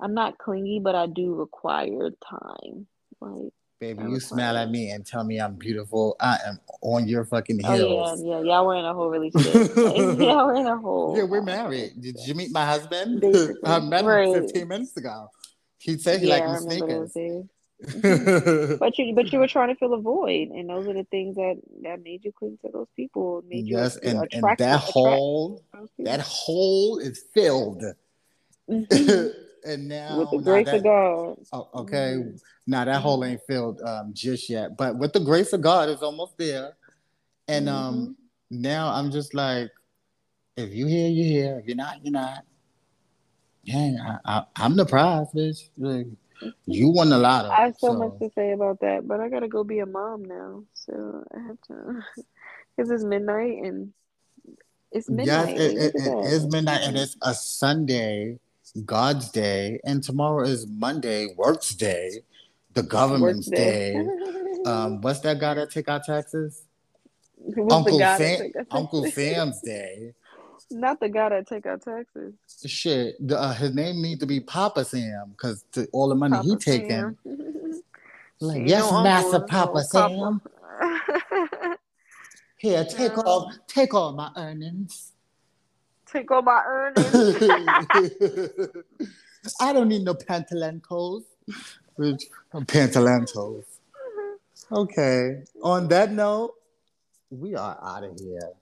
I'm 0.00 0.12
not 0.12 0.36
clingy, 0.36 0.80
but 0.80 0.94
I 0.94 1.06
do 1.06 1.34
require 1.34 2.10
time. 2.28 2.86
Like, 3.20 3.52
Baby, 3.80 4.04
you 4.04 4.20
smile 4.20 4.56
at 4.58 4.70
me 4.70 4.90
and 4.90 5.06
tell 5.06 5.24
me 5.24 5.40
I'm 5.40 5.54
beautiful. 5.54 6.16
I 6.20 6.38
am 6.46 6.60
on 6.82 7.08
your 7.08 7.24
fucking 7.24 7.58
heels. 7.60 8.20
Oh 8.20 8.24
yeah, 8.24 8.40
yeah, 8.40 8.44
y'all 8.44 8.66
were 8.66 8.76
in 8.76 8.84
a 8.84 8.92
whole 8.92 9.08
relationship. 9.08 9.54
Y'all 9.76 10.46
were 10.46 10.54
in 10.56 10.66
a 10.66 10.76
whole. 10.76 11.16
Yeah, 11.16 11.24
we're 11.24 11.42
married. 11.42 12.00
Did 12.00 12.18
you 12.20 12.34
meet 12.34 12.52
my 12.52 12.66
husband? 12.66 13.20
Basically, 13.20 13.56
I 13.64 13.80
met 13.80 14.00
him 14.02 14.06
right. 14.06 14.34
15 14.34 14.68
minutes 14.68 14.96
ago. 14.96 15.30
He 15.78 15.98
said 15.98 16.20
he 16.20 16.26
Yeah, 16.26 16.34
liked 16.34 16.46
I 16.46 16.50
my 16.50 16.58
remember 16.58 16.86
those 16.86 17.12
sneakers. 17.12 17.46
But 17.82 18.98
you, 18.98 19.14
but 19.14 19.32
you 19.32 19.38
were 19.38 19.46
trying 19.48 19.68
to 19.68 19.74
fill 19.74 19.94
a 19.94 20.00
void, 20.00 20.48
and 20.48 20.68
those 20.68 20.86
are 20.88 20.94
the 20.94 21.04
things 21.10 21.36
that 21.36 21.60
that 21.82 22.02
made 22.02 22.24
you 22.24 22.32
cling 22.32 22.58
to 22.64 22.70
those 22.72 22.88
people, 22.96 23.42
made 23.48 23.66
you 23.66 23.76
yes, 23.78 23.96
and, 23.96 24.18
and 24.18 24.24
attract 24.24 24.58
that 24.60 24.80
hole, 24.80 25.62
that 25.98 26.20
hole 26.20 26.98
is 26.98 27.24
filled. 27.34 27.82
Mhm. 28.70 29.32
and 29.66 29.88
now, 29.88 30.18
With 30.18 30.30
the 30.30 30.38
grace 30.38 30.66
that, 30.66 30.76
of 30.76 30.82
God. 30.84 31.36
oh, 31.52 31.68
okay, 31.74 32.16
Mhm. 32.18 32.40
now 32.66 32.84
that 32.84 33.00
hole 33.00 33.24
ain't 33.24 33.40
filled 33.48 33.80
um, 33.82 34.12
just 34.14 34.48
yet, 34.48 34.76
but 34.76 34.96
with 34.96 35.12
the 35.12 35.20
grace 35.20 35.52
of 35.52 35.60
God, 35.60 35.88
it's 35.88 36.02
almost 36.02 36.38
there. 36.38 36.76
And 37.48 37.68
um, 37.68 38.16
Mhm. 38.50 38.60
now 38.62 38.92
I'm 38.92 39.10
just 39.10 39.34
like, 39.34 39.70
if 40.56 40.72
you 40.72 40.86
here, 40.86 41.08
you 41.08 41.24
here. 41.24 41.58
If 41.58 41.66
you're 41.66 41.76
not, 41.76 42.04
you're 42.04 42.12
not. 42.12 42.44
Yeah, 43.64 44.18
I, 44.24 44.38
I, 44.38 44.44
I'm 44.56 44.76
the 44.76 44.84
prize, 44.84 45.26
bitch. 45.34 45.68
Like, 45.78 46.06
you 46.66 46.88
won 46.90 47.12
a 47.12 47.18
lot. 47.18 47.46
I 47.46 47.66
have 47.66 47.76
so 47.78 47.88
so- 47.88 47.98
much 47.98 48.18
to 48.20 48.30
say 48.34 48.52
about 48.52 48.80
that, 48.80 49.06
but 49.06 49.20
I 49.20 49.28
gotta 49.28 49.48
go 49.48 49.64
be 49.64 49.80
a 49.80 49.86
mom 49.86 50.24
now, 50.24 50.64
so 50.74 51.24
I 51.34 51.40
have 51.40 51.60
to. 51.68 52.02
Because 52.74 52.90
it's 52.90 53.04
midnight 53.04 53.58
and 53.62 53.92
it's 54.92 55.10
midnight. 55.10 55.58
it, 55.58 55.76
Like, 55.76 55.76
it, 55.76 55.94
it 55.94 56.04
that. 56.04 56.24
is 56.32 56.46
midnight 56.46 56.80
and 56.84 56.96
it's 56.96 57.18
a 57.20 57.34
Sunday, 57.34 58.38
God's 58.86 59.30
day, 59.30 59.78
and 59.84 60.02
tomorrow 60.02 60.42
is 60.46 60.66
Monday, 60.66 61.34
Work's 61.36 61.74
Day, 61.74 62.22
the 62.72 62.82
government's 62.82 63.48
Work 63.48 63.56
day. 63.56 63.92
day. 63.92 64.62
Um, 64.64 65.02
what's 65.02 65.20
that 65.20 65.38
guy 65.38 65.52
that 65.52 65.70
take 65.70 65.90
our 65.90 66.00
taxes? 66.00 66.62
Uncle 67.70 67.98
Sam, 67.98 68.52
Uncle? 68.70 69.04
Sam's 69.04 69.60
day. 69.60 70.14
Not 70.72 71.00
the 71.00 71.08
guy 71.08 71.28
that 71.28 71.46
take 71.46 71.66
our 71.66 71.76
taxes. 71.76 72.34
Shit, 72.66 73.16
the, 73.26 73.38
uh, 73.38 73.52
his 73.52 73.74
name 73.74 74.00
need 74.00 74.20
to 74.20 74.26
be 74.26 74.40
Papa 74.40 74.84
Sam 74.84 75.30
because 75.30 75.64
all 75.92 76.08
the 76.08 76.14
money 76.14 76.38
he 76.42 76.50
Papa 76.50 76.64
taking. 76.64 77.16
Like, 78.40 78.62
yes, 78.66 78.90
Master 78.90 79.40
Papa 79.40 79.82
Sam. 79.82 80.40
Papa. 80.40 81.76
Here, 82.56 82.84
take 82.84 83.18
Um, 83.18 83.24
all, 83.26 83.52
take 83.66 83.92
all 83.92 84.12
my 84.12 84.30
earnings. 84.36 85.12
Take 86.06 86.30
all 86.30 86.42
my 86.42 86.62
earnings. 86.64 87.12
I 89.60 89.72
don't 89.72 89.88
need 89.88 90.04
no 90.04 90.14
pantalencos. 90.14 91.24
Pantalencos. 91.98 93.64
Okay. 94.70 95.42
On 95.62 95.88
that 95.88 96.12
note, 96.12 96.54
we 97.30 97.56
are 97.56 97.78
out 97.82 98.04
of 98.04 98.18
here. 98.20 98.52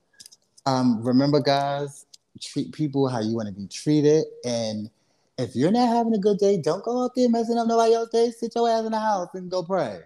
Um, 0.66 1.02
remember, 1.02 1.40
guys, 1.40 2.06
treat 2.40 2.72
people 2.72 3.08
how 3.08 3.20
you 3.20 3.34
want 3.34 3.48
to 3.48 3.54
be 3.54 3.66
treated. 3.66 4.24
And 4.44 4.90
if 5.38 5.56
you're 5.56 5.70
not 5.70 5.88
having 5.88 6.14
a 6.14 6.18
good 6.18 6.38
day, 6.38 6.58
don't 6.58 6.84
go 6.84 7.04
out 7.04 7.12
there 7.14 7.28
messing 7.28 7.58
up 7.58 7.66
nobody 7.66 7.94
else's 7.94 8.12
day. 8.12 8.30
Sit 8.30 8.54
your 8.54 8.68
ass 8.68 8.84
in 8.84 8.92
the 8.92 9.00
house 9.00 9.28
and 9.34 9.50
go 9.50 9.62
pray. 9.62 10.00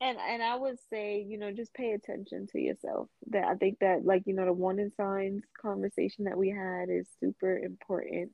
And 0.00 0.18
and 0.18 0.42
I 0.42 0.56
would 0.56 0.78
say, 0.90 1.24
you 1.26 1.38
know, 1.38 1.52
just 1.52 1.72
pay 1.72 1.92
attention 1.92 2.46
to 2.48 2.58
yourself. 2.58 3.08
That 3.30 3.44
I 3.44 3.54
think 3.54 3.78
that 3.78 4.04
like, 4.04 4.24
you 4.26 4.34
know, 4.34 4.44
the 4.44 4.52
warning 4.52 4.90
signs 4.96 5.42
conversation 5.60 6.24
that 6.24 6.36
we 6.36 6.50
had 6.50 6.90
is 6.90 7.06
super 7.20 7.56
important 7.56 8.32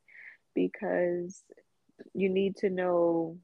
because 0.55 1.43
you 2.15 2.29
need 2.29 2.57
to 2.57 2.71
know 2.71 3.39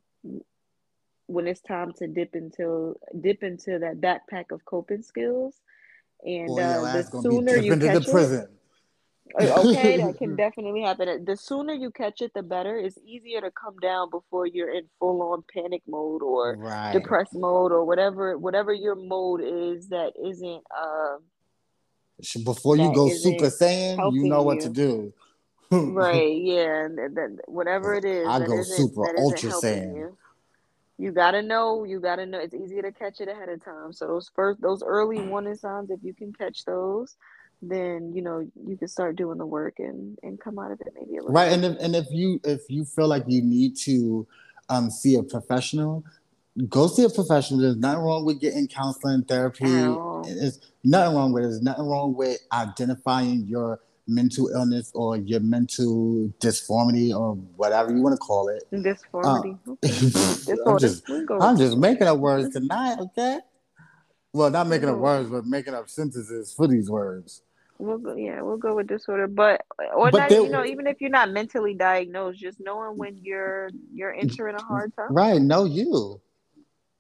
when 1.27 1.47
it's 1.47 1.61
time 1.61 1.93
to 1.95 2.07
dip 2.07 2.35
into 2.35 2.97
dip 3.21 3.43
into 3.43 3.79
that 3.79 4.01
backpack 4.01 4.51
of 4.51 4.65
coping 4.65 5.03
skills. 5.03 5.55
And 6.25 6.47
Boy, 6.49 6.63
uh, 6.63 6.81
the 6.81 6.99
ass 6.99 7.09
gonna 7.09 7.29
be 7.29 7.35
sooner 7.37 7.57
you 7.57 7.77
catch 7.77 7.81
the 7.81 8.09
it, 8.09 8.13
prison. 8.13 8.49
Uh, 9.39 9.63
Okay, 9.67 9.99
that 9.99 10.17
can 10.19 10.37
definitely 10.37 10.83
happen. 10.83 11.25
The 11.25 11.37
sooner 11.37 11.75
you 11.75 11.91
catch 11.91 12.21
it, 12.23 12.33
the 12.35 12.43
better. 12.43 12.79
It's 12.79 12.99
easier 13.05 13.41
to 13.41 13.51
come 13.51 13.77
down 13.83 14.11
before 14.11 14.47
you're 14.47 14.73
in 14.73 14.85
full 14.99 15.23
on 15.23 15.45
panic 15.53 15.83
mode 15.87 16.23
or 16.23 16.57
right. 16.57 16.93
depressed 16.93 17.35
mode 17.35 17.73
or 17.73 17.85
whatever 17.85 18.39
whatever 18.39 18.73
your 18.73 18.95
mode 18.95 19.43
is 19.43 19.89
that 19.89 20.13
isn't 20.23 20.63
uh 20.77 21.17
Before 22.45 22.77
you 22.77 22.93
go 22.95 23.09
Super 23.11 23.47
Saiyan, 23.47 24.13
you 24.13 24.25
know 24.25 24.43
what 24.43 24.57
you. 24.57 24.63
to 24.63 24.69
do. 24.71 25.13
right, 25.71 26.37
yeah, 26.41 26.85
and 26.85 26.97
that 26.97 27.39
whatever 27.47 27.95
it 27.95 28.05
is 28.05 28.27
I 28.27 28.47
go 28.47 28.63
Super 28.63 29.19
Ultra 29.19 29.51
Saiyan. 29.51 29.97
you. 29.97 30.17
You 30.99 31.13
gotta 31.13 31.43
know, 31.43 31.85
you 31.85 32.01
gotta 32.01 32.25
know 32.25 32.39
it's 32.39 32.55
easier 32.55 32.83
to 32.83 32.93
catch 32.93 33.21
it 33.21 33.29
ahead 33.29 33.49
of 33.49 33.65
time. 33.65 33.93
So 33.93 34.07
those 34.07 34.31
first 34.35 34.61
those 34.61 34.83
early 34.83 35.21
warning 35.21 35.55
signs, 35.55 35.91
if 35.91 36.01
you 36.03 36.15
can 36.15 36.33
catch 36.33 36.65
those, 36.65 37.17
then 37.63 38.13
you 38.15 38.23
know 38.23 38.47
you 38.67 38.77
can 38.77 38.89
start 38.89 39.17
doing 39.17 39.39
the 39.39 39.47
work 39.47 39.75
and 39.79 40.19
and 40.23 40.41
come 40.41 40.59
out 40.59 40.73
of 40.73 40.81
it 40.81 40.89
maybe 40.95 41.17
a 41.17 41.21
little 41.21 41.33
Right, 41.35 41.53
and 41.53 41.65
if 41.65 41.77
and 41.81 41.95
if 41.95 42.07
you 42.11 42.41
if 42.45 42.63
you 42.69 42.85
feel 42.85 43.09
like 43.09 43.25
you 43.27 43.43
need 43.43 43.77
to 43.85 44.27
um, 44.69 44.91
see 44.91 45.17
a 45.17 45.23
professional, 45.23 46.05
go 46.69 46.87
see 46.87 47.05
a 47.05 47.11
professional. 47.11 47.61
There's 47.61 47.77
nothing 47.77 48.03
wrong 48.03 48.25
with 48.25 48.41
getting 48.41 48.67
counseling, 48.67 49.25
therapy. 49.25 49.99
There's 50.25 50.61
nothing 50.83 51.17
wrong 51.17 51.33
with 51.33 51.45
it. 51.45 51.49
There's 51.49 51.63
nothing 51.63 51.87
wrong 51.87 52.15
with 52.15 52.39
identifying 52.53 53.47
your 53.47 53.81
mental 54.07 54.49
illness 54.49 54.93
or 54.95 55.17
your 55.17 55.41
mental 55.41 56.29
disformity 56.41 57.13
or 57.13 57.35
whatever 57.35 57.93
you 57.93 58.03
want 58.03 58.15
to 58.15 58.19
call 58.19 58.49
it. 58.49 58.65
Disformity. 58.71 59.57
Uh, 59.67 59.73
okay. 59.73 60.53
I'm 60.67 60.79
just 60.79 61.09
We 61.09 61.17
can 61.17 61.27
go 61.27 61.41
I'm 61.41 61.57
just 61.57 61.77
making 61.77 62.07
up 62.07 62.19
words 62.19 62.51
tonight, 62.51 62.99
okay? 63.01 63.41
Well, 64.33 64.51
not 64.51 64.67
making 64.67 64.89
up 64.89 64.99
words, 64.99 65.31
but 65.31 65.47
making 65.47 65.75
up 65.75 65.89
sentences 65.89 66.53
for 66.53 66.69
these 66.69 66.91
words. 66.91 67.43
We'll 67.79 67.99
go, 67.99 68.15
yeah, 68.17 68.41
we'll 68.41 68.57
go 68.57 68.75
with 68.75 68.87
disorder, 68.87 69.27
but 69.27 69.63
or 69.95 70.11
But 70.11 70.19
not, 70.19 70.31
they- 70.31 70.43
you 70.43 70.51
know, 70.51 70.65
even 70.65 70.87
if 70.87 71.01
you're 71.01 71.11
not 71.11 71.31
mentally 71.31 71.75
diagnosed, 71.75 72.41
just 72.41 72.59
knowing 72.61 72.97
when 72.97 73.19
you're 73.23 73.71
you're 73.95 74.13
mm, 74.15 74.23
entering 74.23 74.57
a 74.57 74.63
hard 74.63 74.95
time. 74.97 75.13
Right, 75.13 75.41
know 75.41 75.65
you. 75.65 76.21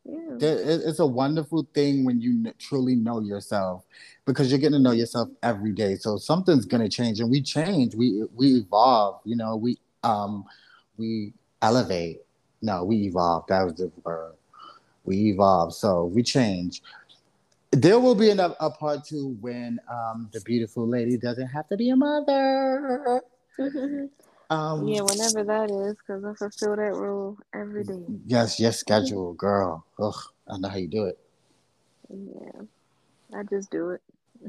Yeah. 0.08 0.36
It's 0.40 0.98
a 0.98 1.06
wonderful 1.06 1.66
thing 1.74 2.04
when 2.04 2.20
you 2.20 2.52
truly 2.58 2.94
know 2.94 3.20
yourself 3.20 3.84
because 4.24 4.50
you're 4.50 4.60
getting 4.60 4.78
to 4.78 4.82
know 4.82 4.92
yourself 4.92 5.28
every 5.42 5.72
day. 5.72 5.96
So 5.96 6.16
something's 6.16 6.64
gonna 6.64 6.88
change, 6.88 7.20
and 7.20 7.30
we 7.30 7.42
change. 7.42 7.94
We 7.94 8.24
we 8.34 8.56
evolve. 8.56 9.20
You 9.24 9.36
know, 9.36 9.56
we 9.56 9.78
um 10.04 10.44
we 10.96 11.32
elevate. 11.62 12.20
No, 12.62 12.84
we 12.84 13.06
evolve. 13.06 13.46
That 13.48 13.64
was 13.64 13.74
the 13.74 13.90
word. 14.04 14.34
We 15.04 15.30
evolve. 15.30 15.74
So 15.74 16.04
we 16.04 16.22
change. 16.22 16.82
There 17.72 17.98
will 17.98 18.14
be 18.14 18.30
another 18.30 18.54
a 18.60 18.70
part 18.70 19.04
two 19.04 19.36
when 19.40 19.80
um 19.90 20.28
the 20.32 20.40
beautiful 20.42 20.86
lady 20.86 21.16
doesn't 21.16 21.48
have 21.48 21.68
to 21.68 21.76
be 21.76 21.90
a 21.90 21.96
mother. 21.96 23.22
Um, 24.48 24.86
yeah, 24.86 25.00
whenever 25.00 25.44
that 25.44 25.70
is, 25.70 25.96
because 25.96 26.24
I 26.24 26.34
fulfill 26.34 26.76
that 26.76 26.94
role 26.94 27.36
every 27.54 27.84
day. 27.84 28.04
Yes, 28.26 28.60
yes, 28.60 28.78
schedule, 28.78 29.34
girl. 29.34 29.84
Ugh, 30.00 30.14
I 30.48 30.58
know 30.58 30.68
how 30.68 30.76
you 30.76 30.88
do 30.88 31.04
it. 31.04 31.18
Yeah, 32.08 32.62
I 33.38 33.42
just 33.42 33.70
do 33.70 33.90
it. 33.90 34.02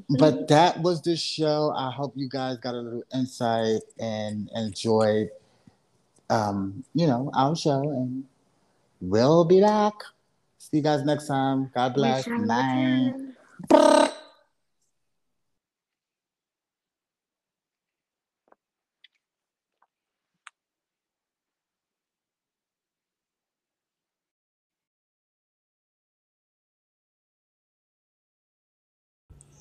but 0.19 0.47
that 0.49 0.81
was 0.81 1.01
the 1.01 1.15
show. 1.15 1.73
I 1.75 1.91
hope 1.91 2.13
you 2.15 2.29
guys 2.29 2.57
got 2.57 2.75
a 2.75 2.79
little 2.79 3.03
insight 3.13 3.81
and 3.99 4.49
enjoyed, 4.53 5.29
um, 6.29 6.83
you 6.93 7.07
know, 7.07 7.31
our 7.33 7.55
show. 7.55 7.81
And 7.81 8.25
we'll 9.01 9.45
be 9.45 9.61
back 9.61 9.93
See 10.59 10.77
you 10.77 10.83
guys 10.83 11.03
next 11.05 11.27
time. 11.27 11.71
God 11.73 11.93
bless. 11.93 12.27
Wish 12.27 12.35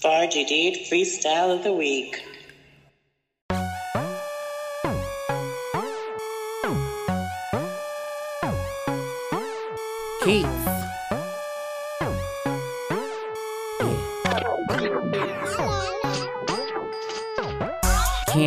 Would 0.05 0.35
Night. 0.37 0.87
Freestyle 0.91 1.57
of 1.57 1.65
the 1.65 1.73
Week. 1.73 2.36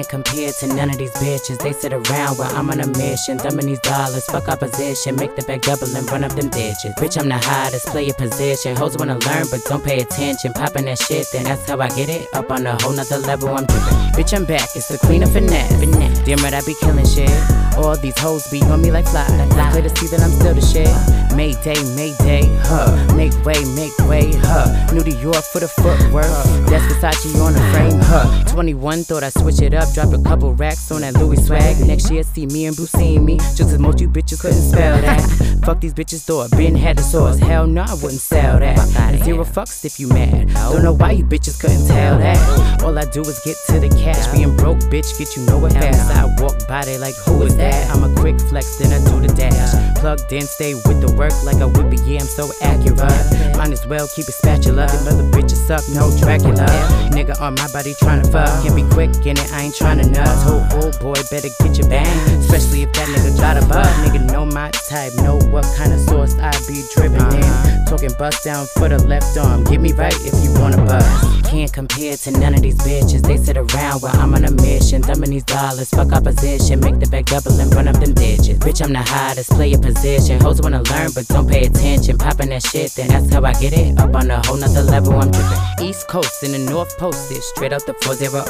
Can't 0.09 0.25
to 0.25 0.67
none 0.73 0.89
of 0.89 0.97
these 0.97 1.13
bitches. 1.21 1.61
They 1.61 1.71
sit 1.71 1.93
around 1.93 2.39
while 2.39 2.49
I'm 2.55 2.71
on 2.71 2.79
a 2.79 2.87
mission. 2.97 3.37
Thumbing 3.37 3.67
these 3.67 3.79
dollars, 3.81 4.25
fuck 4.25 4.49
opposition. 4.49 5.15
Make 5.15 5.35
the 5.35 5.43
back 5.43 5.61
double 5.61 5.85
and 5.95 6.09
run 6.09 6.23
up 6.23 6.31
them 6.31 6.49
digits. 6.49 6.97
Bitch, 6.97 7.19
I'm 7.19 7.29
the 7.29 7.37
hottest, 7.37 7.85
play 7.87 8.05
your 8.05 8.15
position. 8.15 8.75
Hoes 8.75 8.97
wanna 8.97 9.19
learn, 9.19 9.45
but 9.51 9.63
don't 9.65 9.83
pay 9.83 9.99
attention. 10.01 10.53
Popping 10.53 10.85
that 10.85 10.97
shit, 10.97 11.27
then 11.31 11.43
that's 11.43 11.69
how 11.69 11.79
I 11.79 11.89
get 11.89 12.09
it. 12.09 12.27
Up 12.33 12.49
on 12.49 12.65
a 12.65 12.81
whole 12.81 12.93
nother 12.93 13.19
level, 13.19 13.49
I'm 13.49 13.65
dripping. 13.65 13.97
Bitch, 14.17 14.35
I'm 14.35 14.45
back, 14.45 14.69
it's 14.75 14.87
the 14.87 14.97
queen 14.97 15.21
of 15.21 15.31
finesse. 15.31 15.79
finesse. 15.79 16.19
Damn 16.25 16.39
right, 16.39 16.55
I 16.55 16.61
be 16.65 16.73
killing 16.81 17.05
shit. 17.05 17.29
All 17.77 17.95
these 17.95 18.17
hoes 18.17 18.49
be 18.49 18.63
on 18.63 18.81
me 18.81 18.91
like 18.91 19.07
flies. 19.07 19.29
Clear 19.29 19.83
to 19.83 19.95
see 19.95 20.07
that 20.07 20.21
I'm 20.21 20.31
still 20.31 20.55
the 20.55 20.61
shit. 20.61 20.89
Mayday, 21.37 21.77
Mayday, 21.95 22.49
huh. 22.65 22.97
Make 23.15 23.33
way, 23.45 23.63
make 23.75 23.95
way, 24.09 24.31
huh. 24.41 24.65
New 24.91 25.05
York 25.21 25.45
for 25.53 25.59
the 25.59 25.67
footwork. 25.67 26.25
That's 26.65 26.83
Versace 26.97 27.39
on 27.39 27.53
the 27.53 27.61
frame, 27.71 27.99
huh. 28.01 28.43
21, 28.45 29.03
thought 29.03 29.23
I 29.23 29.29
switch 29.29 29.61
it 29.61 29.73
up. 29.73 29.87
Drop 29.99 30.13
a 30.13 30.23
couple 30.23 30.53
racks 30.53 30.91
on 30.91 31.01
that 31.01 31.13
Louis 31.15 31.45
swag. 31.45 31.85
Next 31.85 32.09
year, 32.09 32.23
see 32.23 32.45
me 32.45 32.67
and 32.67 32.73
Bruce 32.73 32.93
seeing 32.93 33.25
me. 33.25 33.35
Just 33.35 33.73
as 33.73 33.79
most 33.79 33.99
you 33.99 34.07
bitches 34.07 34.39
couldn't 34.39 34.61
spell 34.61 35.01
that. 35.01 35.19
Fuck 35.65 35.81
these 35.81 35.93
bitches, 35.93 36.23
thought 36.23 36.51
been 36.51 36.73
had 36.73 36.97
the 36.97 37.01
source. 37.01 37.37
Hell 37.37 37.67
no, 37.67 37.81
I 37.81 37.93
wouldn't 37.95 38.21
sell 38.21 38.59
that. 38.59 38.79
Zero 39.25 39.43
fucks 39.43 39.83
if 39.83 39.99
you 39.99 40.07
mad. 40.07 40.47
Don't 40.53 40.83
know 40.83 40.93
why 40.93 41.11
you 41.11 41.25
bitches 41.25 41.59
couldn't 41.59 41.85
tell 41.85 42.17
that. 42.17 42.81
All 42.81 42.97
I 42.97 43.03
do 43.05 43.21
is 43.21 43.39
get 43.43 43.57
to 43.67 43.79
the 43.79 43.89
cash. 44.01 44.25
Being 44.33 44.55
broke, 44.55 44.79
bitch, 44.87 45.17
get 45.19 45.35
you 45.35 45.43
nowhere 45.43 45.69
fast. 45.71 46.15
I 46.15 46.25
walk 46.41 46.65
by 46.67 46.85
they 46.85 46.97
like, 46.97 47.15
who 47.25 47.43
is 47.43 47.57
that? 47.57 47.93
I'm 47.93 48.03
a 48.03 48.15
quick 48.15 48.39
flex, 48.39 48.77
then 48.77 48.93
I 48.93 49.03
do 49.03 49.19
the 49.19 49.33
dash. 49.35 49.99
Plugged 49.99 50.31
in, 50.31 50.43
stay 50.43 50.75
with 50.75 51.01
the 51.01 51.13
work 51.13 51.33
like 51.43 51.57
a 51.57 51.67
whippy, 51.67 51.99
yeah, 52.07 52.21
I'm 52.21 52.25
so 52.25 52.49
accurate. 52.61 53.57
Might 53.57 53.71
as 53.71 53.85
well 53.85 54.07
keep 54.15 54.25
a 54.25 54.31
spatula. 54.31 54.87
Them 54.87 55.07
other 55.13 55.29
bitches 55.29 55.59
suck, 55.67 55.83
no 55.93 56.09
Dracula. 56.17 56.65
Nigga 57.11 57.39
on 57.41 57.55
my 57.55 57.67
body 57.73 57.93
tryna 57.95 58.31
fuck. 58.31 58.63
Can 58.63 58.73
be 58.75 58.87
quick 58.95 59.11
in 59.27 59.37
it, 59.37 59.51
I 59.51 59.63
ain't 59.63 59.75
nuts. 59.97 60.43
Oh, 60.45 60.67
oh 60.73 60.91
boy, 61.01 61.15
better 61.31 61.49
get 61.59 61.77
your 61.77 61.89
bang. 61.89 62.07
Especially 62.39 62.83
if 62.83 62.93
that 62.93 63.07
nigga 63.07 63.37
got 63.39 63.57
a 63.57 63.65
butt. 63.67 63.87
Nigga 64.05 64.31
know 64.31 64.45
my 64.45 64.69
type, 64.89 65.13
know 65.15 65.37
what 65.51 65.65
kind 65.77 65.93
of 65.93 65.99
sauce 65.99 66.35
I 66.37 66.51
be 66.67 66.83
dripping 66.93 67.15
in. 67.15 67.43
Uh-huh. 67.43 67.85
Talking 67.85 68.11
bust 68.17 68.43
down 68.43 68.67
for 68.77 68.87
the 68.89 68.99
left 68.99 69.37
arm. 69.37 69.63
Get 69.63 69.81
me 69.81 69.91
right 69.93 70.15
if 70.21 70.33
you 70.43 70.53
wanna 70.59 70.77
bust. 70.85 71.45
Can't 71.49 71.73
compare 71.73 72.15
to 72.15 72.31
none 72.31 72.53
of 72.53 72.61
these 72.61 72.77
bitches. 72.77 73.21
They 73.25 73.37
sit 73.37 73.57
around 73.57 74.01
while 74.01 74.15
I'm 74.15 74.35
on 74.35 74.45
a 74.45 74.51
mission. 74.51 75.01
Thumbing 75.01 75.31
these 75.31 75.43
dollars, 75.43 75.89
fuck 75.89 76.11
opposition. 76.13 76.79
Make 76.79 76.99
the 76.99 77.07
back 77.07 77.25
double 77.25 77.59
and 77.59 77.73
run 77.73 77.87
up 77.87 77.99
them 77.99 78.13
digits. 78.13 78.59
Bitch, 78.59 78.83
I'm 78.83 78.93
the 78.93 79.01
hottest, 79.01 79.49
play 79.49 79.69
your 79.69 79.81
position. 79.81 80.39
Hoes 80.39 80.61
wanna 80.61 80.83
learn, 80.83 81.09
but 81.15 81.27
don't 81.27 81.49
pay 81.49 81.65
attention. 81.65 82.17
Popping 82.17 82.49
that 82.49 82.61
shit, 82.63 82.91
then 82.91 83.07
that's 83.07 83.33
how 83.33 83.43
I 83.43 83.53
get 83.53 83.73
it. 83.73 83.97
Up 83.97 84.13
on 84.13 84.29
a 84.29 84.45
whole 84.45 84.57
nother 84.57 84.83
level, 84.83 85.13
I'm 85.13 85.31
dripping. 85.31 85.87
East 85.89 86.07
Coast 86.07 86.43
in 86.43 86.51
the 86.51 86.59
North 86.59 86.95
Postage, 86.99 87.41
straight 87.41 87.73
out 87.73 87.85
the 87.87 87.93
4-0 87.93 88.45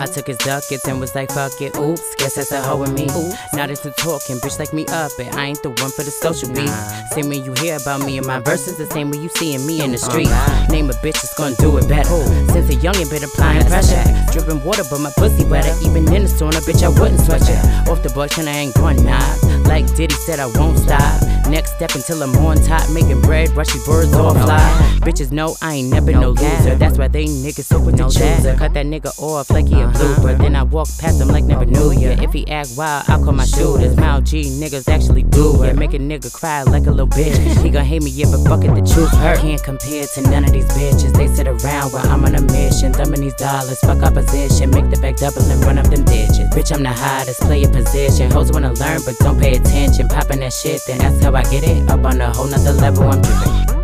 I 0.00 0.06
took 0.06 0.26
his 0.26 0.37
ducats 0.38 0.86
and 0.88 1.00
was 1.00 1.14
like, 1.14 1.30
fuck 1.32 1.60
it, 1.60 1.76
oops. 1.76 2.14
Guess 2.16 2.34
that's 2.36 2.52
a 2.52 2.62
hoe 2.62 2.82
in 2.84 2.94
me. 2.94 3.06
Now 3.54 3.66
that's 3.66 3.80
the 3.80 3.90
talking, 3.92 4.36
bitch, 4.36 4.58
like 4.58 4.72
me 4.72 4.86
up, 4.86 5.12
and 5.18 5.34
I 5.34 5.46
ain't 5.46 5.62
the 5.62 5.70
one 5.70 5.90
for 5.90 6.02
the 6.02 6.10
social 6.10 6.48
beef. 6.54 6.70
Same 7.12 7.28
when 7.28 7.44
you 7.44 7.52
hear 7.60 7.76
about 7.76 8.04
me 8.04 8.18
and 8.18 8.26
my 8.26 8.40
verses, 8.40 8.78
the 8.78 8.86
same 8.86 9.10
way 9.10 9.18
you 9.18 9.28
seeing 9.28 9.66
me 9.66 9.82
in 9.82 9.92
the 9.92 9.98
street. 9.98 10.30
Name 10.70 10.90
a 10.90 10.94
bitch 11.04 11.20
that's 11.20 11.34
gonna 11.34 11.56
do 11.56 11.76
it 11.78 11.88
better. 11.88 12.08
Since 12.52 12.70
a 12.70 12.76
youngin' 12.78 13.10
been 13.10 13.24
applying 13.24 13.66
pressure, 13.66 14.02
dripping 14.32 14.62
water, 14.64 14.84
but 14.90 15.00
my 15.00 15.12
pussy 15.16 15.44
wetter. 15.44 15.74
Even 15.82 16.06
in 16.14 16.22
the 16.22 16.28
sauna, 16.28 16.60
bitch, 16.66 16.82
I 16.82 16.88
wouldn't 16.88 17.20
sweat 17.20 17.42
ya. 17.48 17.92
Off 17.92 18.02
the 18.02 18.10
bush 18.10 18.38
and 18.38 18.48
I 18.48 18.52
ain't 18.52 18.74
going 18.74 19.04
knock. 19.04 19.42
Like 19.66 19.86
Diddy 19.94 20.14
said, 20.14 20.40
I 20.40 20.46
won't 20.46 20.78
stop. 20.78 21.22
Next 21.48 21.74
step 21.76 21.94
until 21.94 22.22
I'm 22.22 22.36
on 22.44 22.56
top, 22.62 22.90
making 22.90 23.20
bread, 23.22 23.50
rushy 23.52 23.78
birds 23.86 24.12
all 24.14 24.32
fly. 24.34 24.58
Bitches 25.00 25.32
know 25.32 25.56
I 25.62 25.74
ain't 25.74 25.88
never 25.90 26.12
no 26.12 26.30
loser. 26.30 26.74
That's 26.76 26.98
why 26.98 27.08
they 27.08 27.24
niggas 27.24 27.64
so 27.64 27.80
with 27.80 27.96
the 27.96 28.04
chooser. 28.04 28.54
Cut 28.56 28.74
that 28.74 28.86
nigga 28.86 29.18
off 29.18 29.50
like 29.50 29.66
he 29.68 29.74
a 29.80 29.88
blooper. 29.88 30.27
Then 30.36 30.56
I 30.56 30.62
walk 30.62 30.88
past 30.98 31.20
him 31.20 31.28
like 31.28 31.44
never 31.44 31.64
knew 31.64 31.92
ya. 31.92 32.10
If 32.20 32.32
he 32.32 32.46
act 32.48 32.70
wild, 32.76 33.04
I'll 33.08 33.22
call 33.22 33.32
my 33.32 33.44
shooters. 33.44 33.96
Mouth 33.96 34.24
G 34.24 34.42
niggas 34.42 34.88
actually 34.88 35.22
do 35.22 35.62
it. 35.62 35.76
Make 35.76 35.94
a 35.94 35.98
nigga 35.98 36.32
cry 36.32 36.62
like 36.62 36.86
a 36.86 36.90
little 36.90 37.06
bitch. 37.06 37.38
He 37.68 37.70
gon' 37.70 37.84
hate 37.84 38.02
me, 38.02 38.10
yeah, 38.10 38.26
but 38.30 38.44
fuck 38.48 38.64
it, 38.64 38.74
the 38.74 38.80
truth 38.80 39.10
hurt. 39.18 39.38
Can't 39.40 39.62
compare 39.62 40.04
to 40.04 40.22
none 40.22 40.44
of 40.44 40.52
these 40.52 40.68
bitches. 40.72 41.12
They 41.12 41.26
sit 41.28 41.46
around 41.46 41.92
while 41.92 42.06
I'm 42.06 42.24
on 42.24 42.34
a 42.34 42.42
mission. 42.42 42.92
Thumbing 42.92 43.20
these 43.20 43.34
dollars, 43.34 43.78
fuck 43.80 44.02
opposition. 44.02 44.70
Make 44.70 44.90
the 44.90 44.98
back 45.00 45.16
double 45.16 45.42
and 45.42 45.64
run 45.64 45.78
up 45.78 45.86
them 45.86 46.04
digits. 46.04 46.54
Bitch, 46.54 46.72
I'm 46.74 46.82
the 46.82 46.92
hottest, 46.92 47.40
play 47.40 47.60
your 47.60 47.72
position. 47.72 48.30
Hoes 48.30 48.52
wanna 48.52 48.72
learn, 48.74 49.00
but 49.04 49.16
don't 49.18 49.38
pay 49.38 49.56
attention. 49.56 50.08
Popping 50.08 50.40
that 50.40 50.52
shit, 50.52 50.80
then 50.86 50.98
that's 50.98 51.22
how 51.22 51.34
I 51.34 51.42
get 51.44 51.64
it. 51.64 51.88
Up 51.90 52.04
on 52.04 52.20
a 52.20 52.32
whole 52.32 52.46
nother 52.46 52.72
level, 52.72 53.04
I'm 53.04 53.20
dripping. 53.20 53.77